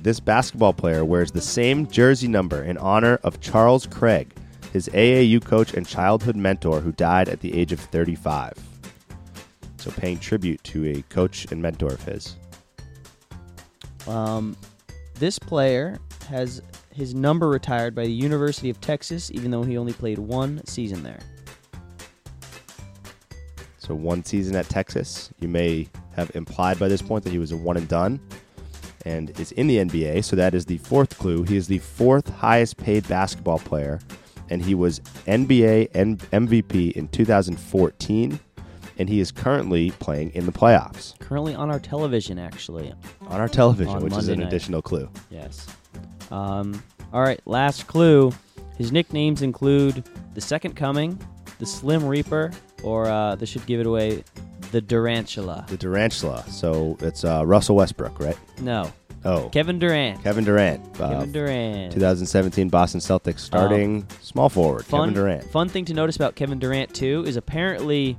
[0.00, 4.32] this basketball player wears the same jersey number in honor of Charles Craig,
[4.72, 8.52] his AAU coach and childhood mentor who died at the age of 35.
[9.78, 12.36] So paying tribute to a coach and mentor of his.
[14.06, 14.56] Um,
[15.14, 15.98] this player
[16.28, 16.62] has
[16.94, 21.02] his number retired by the University of Texas, even though he only played one season
[21.02, 21.18] there.
[23.86, 25.30] So one season at Texas.
[25.38, 28.18] You may have implied by this point that he was a one and done
[29.04, 30.24] and is in the NBA.
[30.24, 31.44] So that is the fourth clue.
[31.44, 34.00] He is the fourth highest paid basketball player,
[34.50, 38.40] and he was NBA and MVP in 2014.
[38.98, 42.94] And he is currently playing in the playoffs Currently on our television, actually.
[43.28, 44.48] on our television, On which is an night.
[44.48, 45.08] additional clue.
[45.30, 45.66] Yes.
[46.30, 46.82] Um,
[47.12, 48.32] all right, last clue.
[48.78, 51.18] His nicknames include the Second Coming,
[51.58, 52.52] the Slim Reaper,
[52.82, 54.22] or uh, this should give it away,
[54.72, 55.66] the Durantula.
[55.68, 56.48] The Durantula.
[56.48, 58.38] So it's uh, Russell Westbrook, right?
[58.60, 58.92] No,
[59.26, 60.22] Oh, Kevin Durant.
[60.22, 61.00] Kevin Durant.
[61.00, 61.92] Uh, Kevin Durant.
[61.92, 65.50] 2017 Boston Celtics starting small forward, fun, Kevin Durant.
[65.50, 68.16] Fun thing to notice about Kevin Durant too is apparently,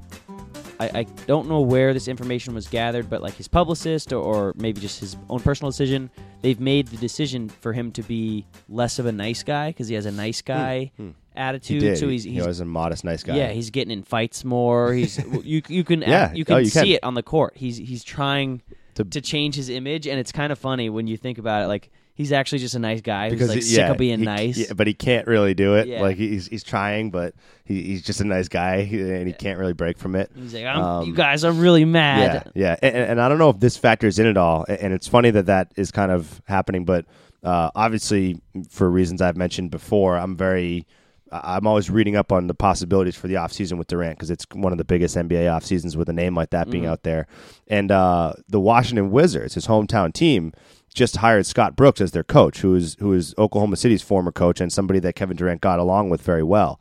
[0.81, 4.53] I, I don't know where this information was gathered, but like his publicist or, or
[4.57, 6.09] maybe just his own personal decision,
[6.41, 9.95] they've made the decision for him to be less of a nice guy because he
[9.95, 11.09] has a nice guy hmm.
[11.09, 11.79] He attitude.
[11.81, 11.97] did.
[11.97, 13.35] So he's, he he's was a modest, nice guy.
[13.37, 14.93] yeah, he's getting in fights more.
[14.93, 16.33] He's you you can Yeah.
[16.33, 16.87] you can Oh, you see can.
[16.89, 17.53] it on the court.
[17.55, 18.61] He's he's trying
[18.95, 21.67] To- to, change his image, and it's kind of funny when you think about it.
[21.67, 24.19] Like he's actually just a nice guy because who's like he- sick yeah, of being
[24.19, 24.57] he- nice.
[24.57, 25.87] yeah, but he can't really do it.
[25.87, 26.01] Yeah.
[26.01, 29.73] Like he's he's trying, but he, he's just a nice guy, and he can't really
[29.73, 30.31] break from it.
[30.35, 32.51] He's like, I'm, Um, you guys, I'm really mad.
[32.55, 34.65] Yeah, yeah, and, and I don't know if this factors in at all.
[34.67, 37.05] And it's funny that that is kind of happening, but
[37.43, 40.87] uh, obviously for reasons I've mentioned before, I'm very.
[41.31, 44.71] I'm always reading up on the possibilities for the offseason with Durant because it's one
[44.71, 46.91] of the biggest NBA off seasons with a name like that being Mm-hmm.
[46.93, 47.27] out there.
[47.67, 50.53] And uh, the Washington Wizards, his hometown team,
[50.93, 54.59] just hired Scott Brooks as their coach, who is who is Oklahoma City's former coach
[54.59, 56.79] and somebody that Kevin Durant got along with very well.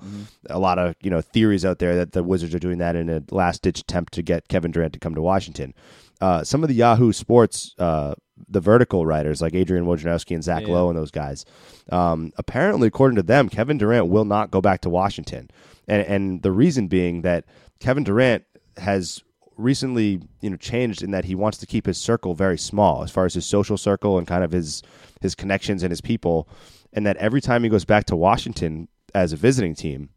[0.48, 3.10] A lot of you know theories out there that the Wizards are doing that in
[3.10, 5.74] a last ditch attempt to get Kevin Durant to come to Washington.
[6.20, 8.14] Uh, some of the Yahoo Sports, uh,
[8.48, 10.74] the vertical writers like Adrian Wojnarowski and Zach Yeah.
[10.74, 11.44] Lowe and those guys,
[11.90, 15.50] um, apparently, according to them, Kevin Durant will not go back to Washington,
[15.88, 17.44] and and the reason being that
[17.80, 18.44] Kevin Durant
[18.76, 19.22] has
[19.56, 23.10] recently you know changed in that he wants to keep his circle very small as
[23.10, 24.82] far as his social circle and kind of his
[25.22, 26.46] his connections and his people
[26.92, 30.10] and that every time he goes back to Washington as a visiting team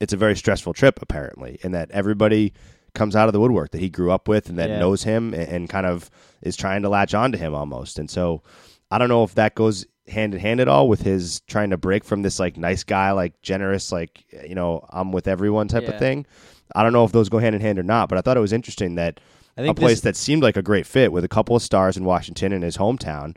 [0.00, 2.52] it's a very stressful trip apparently and that everybody
[2.94, 4.78] comes out of the woodwork that he grew up with and that Yeah.
[4.78, 6.10] knows him and, and kind of
[6.42, 8.42] is trying to latch on to him almost and so
[8.90, 11.76] I don't know if that goes hand in hand at all with his trying to
[11.76, 15.84] break from this like nice guy like generous like you know I'm with everyone type
[15.84, 15.90] Yeah.
[15.92, 16.26] of thing
[16.74, 18.40] I don't know if those go hand in hand or not, but I thought it
[18.40, 19.20] was interesting that
[19.58, 21.96] I a place this- that seemed like a great fit with a couple of stars
[21.98, 23.36] in Washington in his hometown,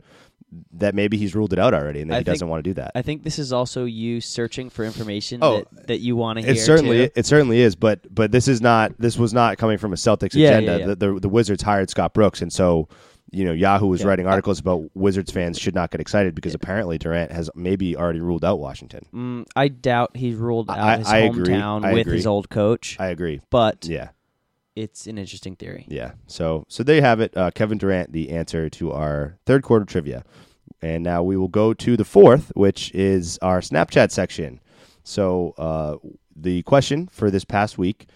[0.74, 2.70] that maybe he's ruled it out already and that I he think- doesn't want to
[2.70, 2.92] do that.
[2.94, 6.44] I think this is also you searching for information Oh, that, that you want to
[6.44, 6.54] hear.
[6.54, 7.12] it certainly too.
[7.16, 10.34] it certainly is, but but this is not this was not coming from a Celtics
[10.34, 10.72] Yeah, agenda.
[10.72, 10.86] yeah, yeah.
[10.86, 12.88] The, the the Wizards hired Scott Brooks, and so
[13.32, 16.96] you know Yahoo was writing articles about Wizards fans should not get excited because apparently
[16.96, 19.04] Durant has maybe already ruled out Washington.
[19.12, 22.16] Mm, I doubt he's ruled out I- his I hometown with agree.
[22.18, 23.40] his old coach, I agree.
[23.50, 24.10] but Yeah.
[24.76, 25.86] It's an interesting theory.
[25.88, 26.12] Yeah.
[26.26, 27.36] So so there you have it.
[27.36, 30.22] Uh, Kevin Durant, the answer to our third quarter trivia.
[30.82, 34.60] And now we will go to the fourth, which is our Snapchat section.
[35.04, 35.96] So uh,
[36.36, 38.06] the question for this past week,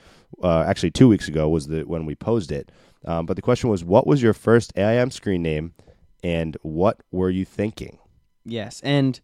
[0.42, 2.70] uh, actually two weeks ago, was the when we posed it.
[3.06, 5.72] Um, but the question was, what was your first AIM screen name,
[6.22, 7.98] and what were you thinking?
[8.44, 9.18] Yes, and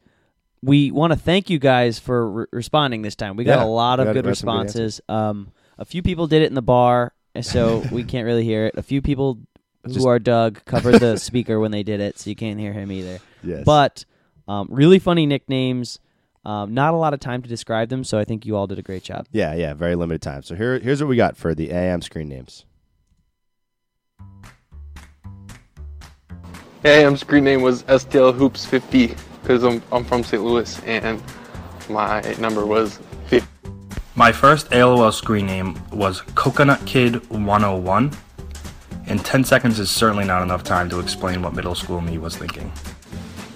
[0.63, 3.37] we want to thank you guys for re- responding this time.
[3.37, 5.01] We got Yeah, a lot of got- good got some good responses.
[5.11, 7.13] um, a few people did it in the bar,
[7.45, 8.75] so we can't really hear it.
[8.77, 9.39] A few people
[9.85, 12.73] who Just- are Doug covered the speaker when they did it, so you can't hear
[12.73, 13.19] him either.
[13.43, 13.65] Yes.
[13.65, 14.05] But
[14.49, 15.99] um, really funny nicknames.
[16.45, 18.79] Um, not a lot of time to describe them, so I think you all did
[18.79, 19.27] a great job.
[19.33, 20.45] yeah, yeah, very limited time.
[20.45, 22.65] So here here's what we got for the AIM screen names.
[26.83, 30.43] Hey, I'm screen name was STL Hoops 50 because I'm, I'm from St.
[30.43, 31.21] Louis and
[31.89, 33.06] my number was 50.
[34.19, 38.17] My first AOL screen name was Coconut Kid 101,
[39.09, 42.35] and 10 seconds is certainly not enough time to explain what middle school me was
[42.35, 42.73] thinking.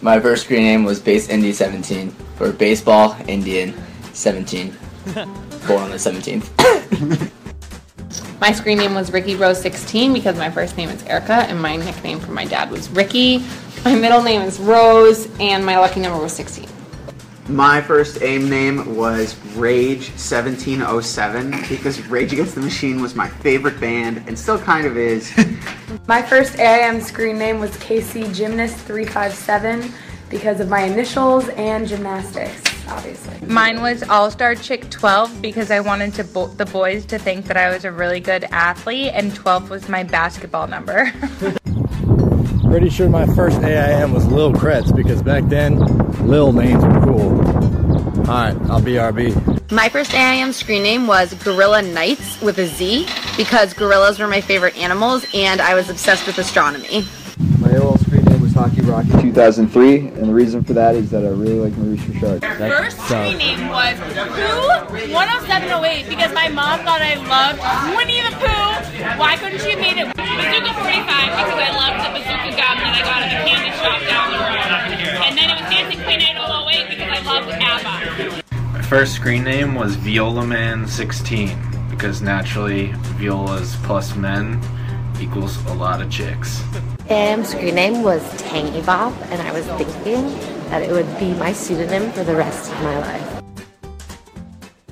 [0.03, 3.73] My first screen name was Base Indy 17 for Baseball Indian
[4.13, 4.77] 17.
[5.15, 7.31] Born on the 17th.
[8.41, 11.77] My screen name was Ricky Rose 16 because my first name is Erica and my
[11.77, 13.45] nickname for my dad was Ricky.
[13.85, 16.70] My middle name is Rose and my lucky number was 16.
[17.51, 23.81] My first AIM name was Rage 1707 because Rage Against the Machine was my favorite
[23.81, 25.37] band and still kind of is.
[26.07, 29.93] My first AIM screen name was KC Gymnast 357
[30.29, 33.45] because of my initials and gymnastics, obviously.
[33.47, 37.47] Mine was All Star Chick 12 because I wanted to bo- the boys to think
[37.47, 41.13] that I was a really good athlete, and 12 was my basketball number.
[42.71, 45.81] Pretty sure my first AIM was Lil Kretz because back then,
[46.25, 47.41] Lil names were cool.
[48.21, 49.73] Alright, I'll be RB.
[49.73, 54.41] My first AIM screen name was Gorilla Knights with a Z because gorillas were my
[54.41, 57.05] favorite animals and I was obsessed with astronomy.
[57.59, 57.77] My
[58.91, 61.29] AOL screen name was Hockey Rocket 2003, and the reason for that is that I
[61.29, 62.43] really like Maurice Richard.
[62.43, 67.61] First screen name was Pooh 10708 because my mom thought I loved
[67.97, 69.19] Winnie the Pooh.
[69.19, 72.95] Why couldn't she have made it Bazooka 45 because I loved the bazooka gum that
[72.95, 74.59] I got at the candy shop down the road.
[75.27, 78.43] And then it was Dancing Queen 8008 because I loved ABBA.
[78.73, 81.57] My first screen name was Viola Man 16
[81.91, 84.61] because naturally violas plus men
[85.21, 86.63] equals a lot of chicks.
[87.11, 90.23] Um, screen name was Tangy Bob, and I was thinking
[90.71, 93.43] that it would be my pseudonym for the rest of my life.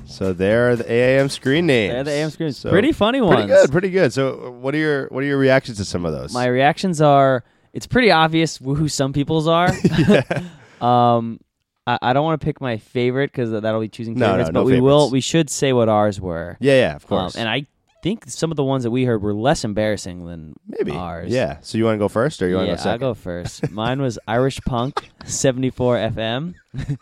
[0.05, 1.93] So there are the AIM screen names.
[1.93, 2.57] They're the AIM screens.
[2.57, 3.35] So, Pretty funny ones.
[3.35, 4.11] Pretty good, pretty good.
[4.11, 6.33] So what are your what are your reactions to some of those?
[6.33, 9.69] My reactions are it's pretty obvious who some people's are.
[10.85, 11.39] um,
[11.87, 14.49] I, I don't want to pick my favorite because that'll be choosing No, no, favorites,
[14.51, 14.97] no but we will.
[15.05, 15.13] favorites.
[15.13, 16.57] We should say what ours were.
[16.59, 17.37] Yeah, yeah, of Um, course.
[17.37, 17.65] and I
[18.01, 20.91] think some of the ones that we heard were less embarrassing than Maybe.
[20.91, 21.31] ours.
[21.31, 21.57] Yeah.
[21.61, 23.03] So you want to go first, or you want yeah, to go second?
[23.03, 23.71] I'll go first.
[23.71, 26.53] Mine was Irish Punk 74 FM.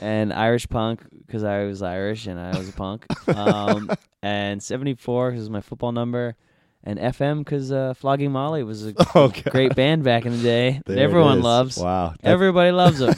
[0.00, 3.06] and Irish Punk because I was Irish and I was a punk.
[3.28, 3.90] Um,
[4.22, 6.36] and 74 because my football number.
[6.86, 10.82] And FM because uh, Flogging Molly was a Oh, great band back in the day
[10.84, 11.78] that There everyone loves.
[11.78, 12.12] Wow.
[12.22, 13.14] Everybody loves them.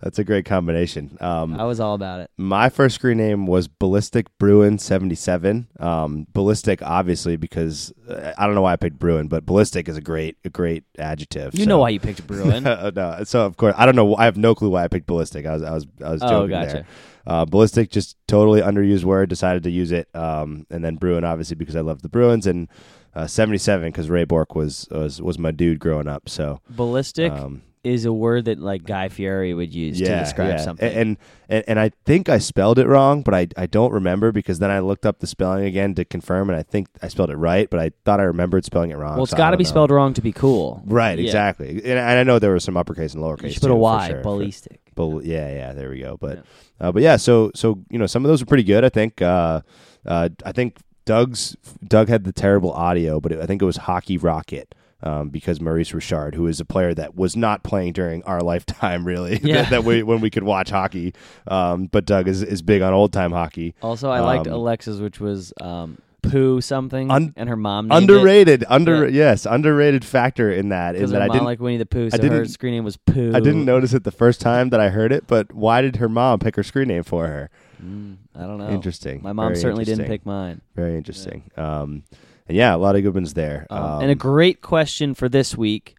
[0.00, 1.18] That's a great combination.
[1.20, 2.30] Um, I was all about it.
[2.36, 5.66] My first screen name was Ballistic Bruin 77.
[5.80, 9.96] Um, ballistic, obviously, because uh, I don't know why I picked Bruin, but ballistic is
[9.96, 11.54] a great, a great adjective.
[11.54, 12.62] You so- know why you picked Bruin.
[12.94, 14.14] no, so of course I don't know.
[14.16, 15.46] I have no clue why I picked ballistic.
[15.46, 16.72] I was, I was, I was Oh, joking gotcha.
[16.72, 16.86] there.
[17.26, 19.28] Uh, ballistic, just totally underused word.
[19.28, 22.68] Decided to use it, um, and then Bruin, obviously, because I love the Bruins, and
[23.14, 26.28] uh, 77 because Ray Bourque was, was was my dude growing up.
[26.28, 30.56] So Ballistic Um, is a word that like Guy Fieri would use to describe yeah.
[30.56, 30.92] something.
[30.92, 31.16] And,
[31.48, 34.70] and and I think I spelled it wrong, but I I don't remember because then
[34.70, 37.68] I looked up the spelling again to confirm, and I think I spelled it right,
[37.68, 39.14] but I thought I remembered spelling it wrong.
[39.14, 39.70] well, it's so got to be know.
[39.70, 40.82] spelled wrong to be cool.
[40.86, 41.24] Right, Yeah.
[41.26, 41.70] exactly.
[41.70, 43.42] And, and I know there was some uppercase and lowercase.
[43.44, 44.80] You should put a too, for Y, sure, for- ballistic.
[44.98, 45.72] Yeah, yeah.
[45.74, 46.16] There we go.
[46.16, 46.44] But
[46.80, 47.16] uh, but yeah.
[47.16, 48.84] So so you know some of those are pretty good.
[48.84, 49.22] I think.
[49.22, 49.60] Uh,
[50.06, 51.56] uh, I think Doug's
[51.86, 54.74] Doug had the terrible audio, but it, I think it was Hockey Rocket.
[55.00, 59.04] Um, because Maurice Richard, who is a player that was not playing during our lifetime,
[59.06, 59.62] really, Yeah.
[59.62, 61.14] that, that we when we could watch hockey.
[61.46, 63.76] Um, but Doug is, is big on old time hockey.
[63.80, 68.02] Also, I liked Um, Alexa's, which was um, Pooh something, Un- and her mom named
[68.10, 68.70] underrated, It.
[68.72, 69.28] under Yeah.
[69.30, 72.08] yes, underrated factor in that is that her I didn't like Winnie the Pooh, I
[72.08, 73.30] so her didn't- screen name was Pooh.
[73.36, 76.08] I didn't notice it the first time that I heard it, but why did her
[76.08, 77.50] mom pick her screen name for her?
[77.80, 78.68] Mm, I don't know.
[78.68, 79.22] Interesting.
[79.22, 80.60] My mom Very certainly didn't pick mine.
[80.74, 81.44] Very interesting.
[81.56, 82.02] Um,
[82.48, 83.66] and yeah, a lot of good ones there.
[83.70, 85.96] Um, and a great question for this week.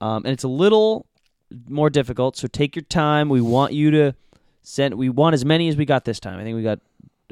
[0.00, 1.06] Um, and it's a little
[1.68, 3.28] more difficult, so take your time.
[3.28, 4.14] We want you to
[4.62, 4.94] send.
[4.94, 6.38] We want as many as we got this time.
[6.38, 6.80] I think we got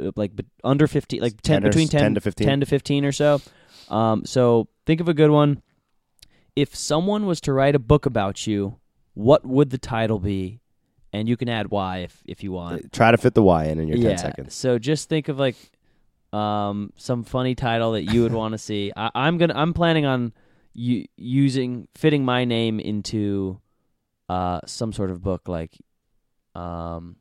[0.00, 0.32] uh, like
[0.62, 2.46] under fifteen, like 10, 10 between 10, 10 to 15.
[2.46, 3.40] 10 to fifteen or so.
[3.88, 5.62] Um, so think of a good one.
[6.54, 8.78] If someone was to write a book about you,
[9.14, 10.60] what would the title be?
[11.12, 12.92] And you can add why if if you want.
[12.92, 14.10] Try to fit the Y in in your yeah.
[14.10, 14.54] ten seconds.
[14.54, 15.56] So just think of like
[16.32, 18.92] um, some funny title that you would want to see.
[18.96, 19.54] I, I'm gonna.
[19.56, 20.32] I'm planning on
[20.72, 23.60] u- using fitting my name into
[24.28, 25.76] uh, some sort of book, like
[26.54, 27.16] um,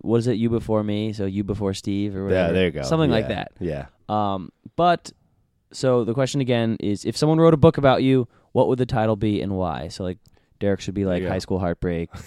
[0.00, 0.34] what is it?
[0.34, 2.48] You before me, so you before Steve, or whatever.
[2.48, 2.82] Yeah, there you go.
[2.82, 3.52] Something like that.
[3.60, 3.86] yeah.
[4.08, 5.12] Um, but
[5.72, 8.86] so the question again is, if someone wrote a book about you, what would the
[8.86, 9.88] title be and why?
[9.88, 10.18] So like
[10.58, 11.24] Derek should be like.
[11.24, 12.10] High School Heartbreak.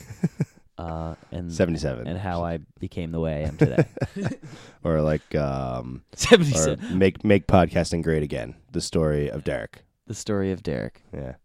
[0.78, 2.08] Uh, and 77.
[2.08, 3.86] and how I became the way I am today.
[4.84, 6.84] or like um, 77.
[6.84, 8.56] or make make podcasting great again.
[8.72, 9.84] The story of Derek.
[10.08, 11.02] the story of Derek.
[11.14, 11.36] Yeah.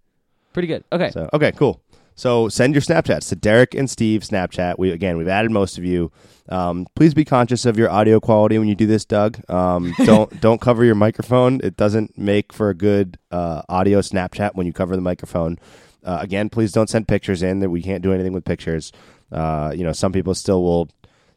[0.55, 0.83] Pretty good.
[0.91, 1.11] Okay.
[1.11, 1.83] So okay, cool.
[2.15, 4.77] So send your Snapchats to Derek and Steve Snapchat.
[4.79, 6.11] We again, we've added most of you.
[6.49, 9.39] Um, please be conscious of your audio quality when you do this, Doug.
[9.51, 11.61] Um, don't don't cover your microphone.
[11.63, 15.59] It doesn't make for a good uh, audio Snapchat when you cover the microphone.
[16.03, 17.61] Uh, again, please don't send pictures in.
[17.61, 18.91] That we can't do anything with pictures.
[19.33, 20.89] Uh, you know, some people still will,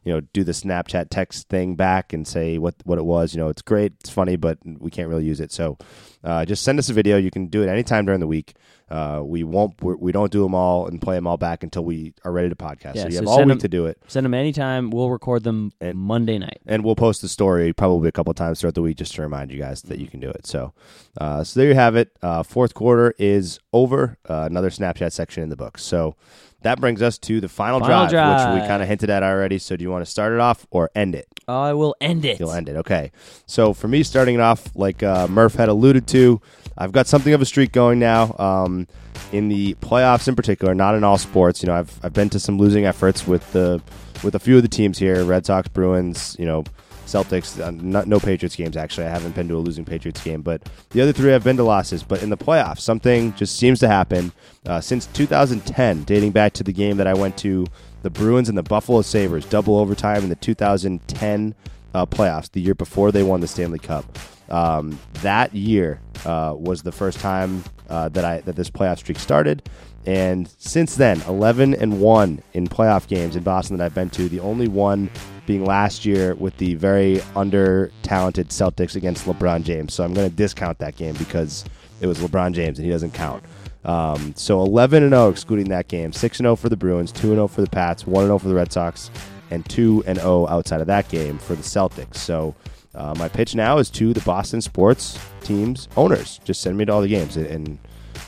[0.03, 3.33] you know, do the Snapchat text thing back and say what what it was.
[3.33, 5.51] You know, it's great, it's funny, but we can't really use it.
[5.51, 5.77] So,
[6.23, 7.17] uh, just send us a video.
[7.17, 8.53] You can do it anytime during the week.
[8.89, 9.81] Uh, we won't.
[9.81, 12.49] We're, we don't do them all and play them all back until we are ready
[12.49, 12.95] to podcast.
[12.95, 13.97] Yeah, so you so have all week them- to do it.
[14.07, 14.89] Send them anytime.
[14.89, 16.59] We'll record them Monday night.
[16.65, 19.49] and we'll post the story probably a couple times throughout the week just to remind
[19.49, 20.45] you guys that you can do it.
[20.45, 20.73] So,
[21.17, 22.11] uh, so there you have it.
[22.21, 24.17] Uh, fourth quarter is over.
[24.27, 25.77] Uh, another Snapchat section in the book.
[25.77, 26.17] So
[26.61, 29.57] that brings us to the final, Final drive, which we kind of hinted at already.
[29.57, 31.27] So do you want to start it off or end it?
[31.47, 32.39] I will end it.
[32.39, 32.75] You'll end it.
[32.77, 33.11] Okay.
[33.45, 36.39] So for me, starting it off, like uh, Murph had alluded to,
[36.77, 38.35] I've got something of a streak going now.
[38.37, 38.87] Um,
[39.31, 41.61] in the playoffs, in particular, not in all sports.
[41.61, 43.81] You know, I've I've been to some losing efforts with the
[44.23, 46.35] with a few of the teams here: Red Sox, Bruins.
[46.39, 46.63] You know,
[47.11, 47.59] Celtics.
[47.59, 47.71] Uh,
[48.05, 49.05] no Patriots games actually.
[49.05, 51.63] I haven't been to a losing Patriots game, but the other three I've been to
[51.63, 52.03] losses.
[52.03, 54.31] But in the playoffs, something just seems to happen
[54.65, 57.65] uh, since 2010, dating back to the game that I went to.
[58.03, 61.53] The Bruins and the Buffalo Sabres double overtime in the 2010
[61.93, 64.17] uh, playoffs, the year before they won the Stanley Cup.
[64.49, 69.19] Um, that year uh, was the first time uh, that I that this playoff streak
[69.19, 69.69] started,
[70.05, 74.27] and since then, 11 and one in playoff games in Boston that I've been to.
[74.27, 75.09] The only one
[75.45, 79.93] being last year with the very under talented Celtics against LeBron James.
[79.93, 81.65] So I'm going to discount that game because
[81.99, 83.43] it was LeBron James and he doesn't count.
[83.83, 87.29] Um, so 11 and 0 excluding that game, 6 and 0 for the Bruins, 2
[87.29, 89.09] and 0 for the Pats, 1 and 0 for the Red Sox,
[89.49, 92.17] and 2 and 0 outside of that game for the Celtics.
[92.17, 92.55] So
[92.93, 96.39] uh, my pitch now is to the Boston sports teams owners.
[96.43, 97.79] Just send me to all the games and and,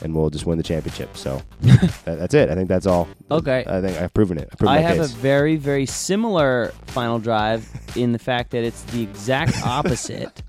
[0.02, 1.16] and we'll just win the championship.
[1.16, 2.50] So that, that's it.
[2.50, 3.08] I think that's all.
[3.30, 3.64] Okay.
[3.66, 4.48] I think I've proven it.
[4.52, 5.12] I've proven I have case.
[5.12, 10.42] a very, very similar final drive in the fact that it's the exact opposite.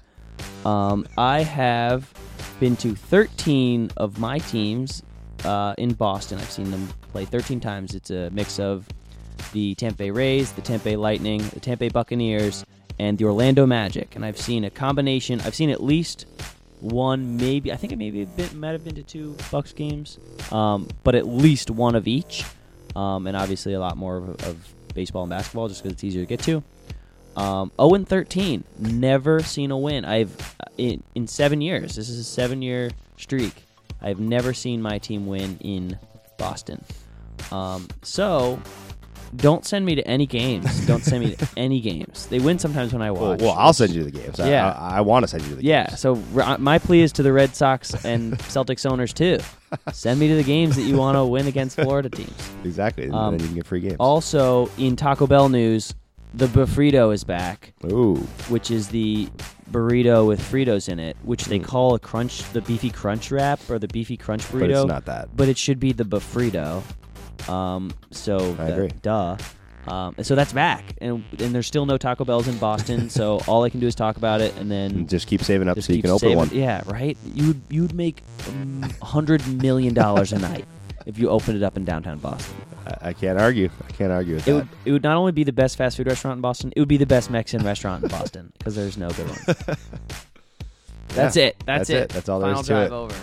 [0.65, 2.11] um, I have
[2.59, 5.03] been to 13 of my teams
[5.43, 6.39] uh, in Boston.
[6.39, 7.93] I've seen them play 13 times.
[7.95, 8.87] It's a mix of
[9.51, 12.65] the Tampa Bay Rays, the Tampa Bay Lightning, the Tampa Bay Buccaneers,
[12.99, 14.15] and the Orlando Magic.
[14.15, 15.41] And I've seen a combination.
[15.41, 16.25] I've seen at least
[16.85, 20.19] one, maybe I think it maybe been, might have been to two Bucs games,
[20.51, 22.45] um, but at least one of each,
[22.95, 26.23] um, and obviously a lot more of, of baseball and basketball just because it's easier
[26.23, 26.63] to get to.
[27.35, 30.05] Um, 0 and 13, never seen a win.
[30.05, 31.95] I've in, in seven years.
[31.95, 33.53] This is a seven-year streak.
[34.01, 35.97] I've never seen my team win in
[36.37, 36.83] Boston.
[37.51, 38.59] Um, so
[39.37, 40.85] don't send me to any games.
[40.87, 42.27] Don't send me to any games.
[42.27, 43.41] They win sometimes when I Well, watch.
[43.41, 44.39] well, I'll send you to the games.
[44.39, 45.89] I- Yeah, I, I want to send you to the yeah.
[45.95, 49.39] So r- my plea is to the Red Sox and Celtics owners too.
[49.91, 52.49] Send me to the games that you want to win against Florida teams.
[52.63, 53.05] Exactly.
[53.05, 53.97] And Um, then you can get free games.
[53.99, 55.93] Also, in Taco Bell news,
[56.33, 57.73] the Bufrito is back.
[57.85, 58.15] Ooh.
[58.49, 59.27] Which is the
[59.71, 63.79] burrito with Fritos in it, which they call a crunch, the beefy crunch wrap or
[63.79, 64.59] the beefy crunch burrito.
[64.59, 65.35] But it's not that.
[65.35, 66.83] But it should be the Bufrito.
[67.49, 68.89] Um, so I the- agree.
[69.01, 69.37] Duh.
[69.87, 73.07] Um, and so that's back, and and there's still no Taco Bells in Boston.
[73.11, 75.67] so all I can do is talk about it, and then And just keep saving
[75.69, 76.49] up just so you keep can open saving- one.
[76.51, 77.15] Yeah, right.
[77.35, 80.65] You would you would make um, hundred million dollars a night
[81.05, 82.55] if you opened it up in downtown Boston.
[82.87, 83.69] I, I can't argue.
[83.87, 84.55] I can't argue with It that.
[84.57, 86.89] would it would not only be the best fast food restaurant in Boston, it would
[86.89, 89.77] be the best Mexican restaurant in Boston because there's no good one.
[91.09, 91.55] That's Yeah, it.
[91.65, 92.09] That's, it.
[92.09, 92.95] That's all there Final is to drive it.
[92.95, 93.15] over.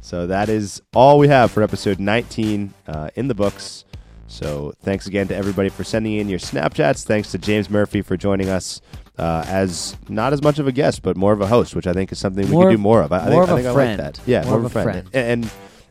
[0.00, 3.84] So that is all we have for episode 19 uh, in the books.
[4.26, 7.04] So thanks again to everybody for sending in your Snapchats.
[7.04, 8.80] Thanks to James Murphy for joining us
[9.18, 11.92] uh, as not as much of a guest, but more of a host, which I
[11.92, 13.12] think is something we More can do more of.
[13.12, 14.00] I, I more think, of I a think friend.
[14.00, 14.28] I like that.
[14.28, 15.10] Yeah, More more, of of a a friend.
[15.14, 15.50] And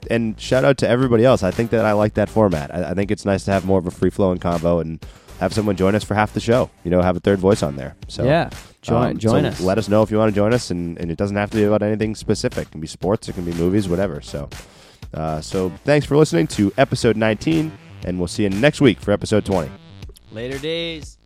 [0.09, 1.43] and shout out to everybody else.
[1.43, 2.73] I think that I like that format.
[2.73, 5.03] I, I think it's nice to have more of a free flowing combo and
[5.39, 6.69] have someone join us for half the show.
[6.83, 7.95] You know, have a third voice on there.
[8.07, 8.49] So um, Yeah.
[8.81, 9.59] Join- join so us.
[9.61, 11.57] Let us know if you want to join us, and, and it doesn't have to
[11.57, 12.67] be about anything specific.
[12.67, 14.21] It can be sports, it can be movies, whatever.
[14.21, 14.49] So,
[15.13, 17.71] uh, so thanks for listening to episode 19,
[18.05, 19.69] and we'll see you next week for episode 20.
[20.31, 21.16] Later days.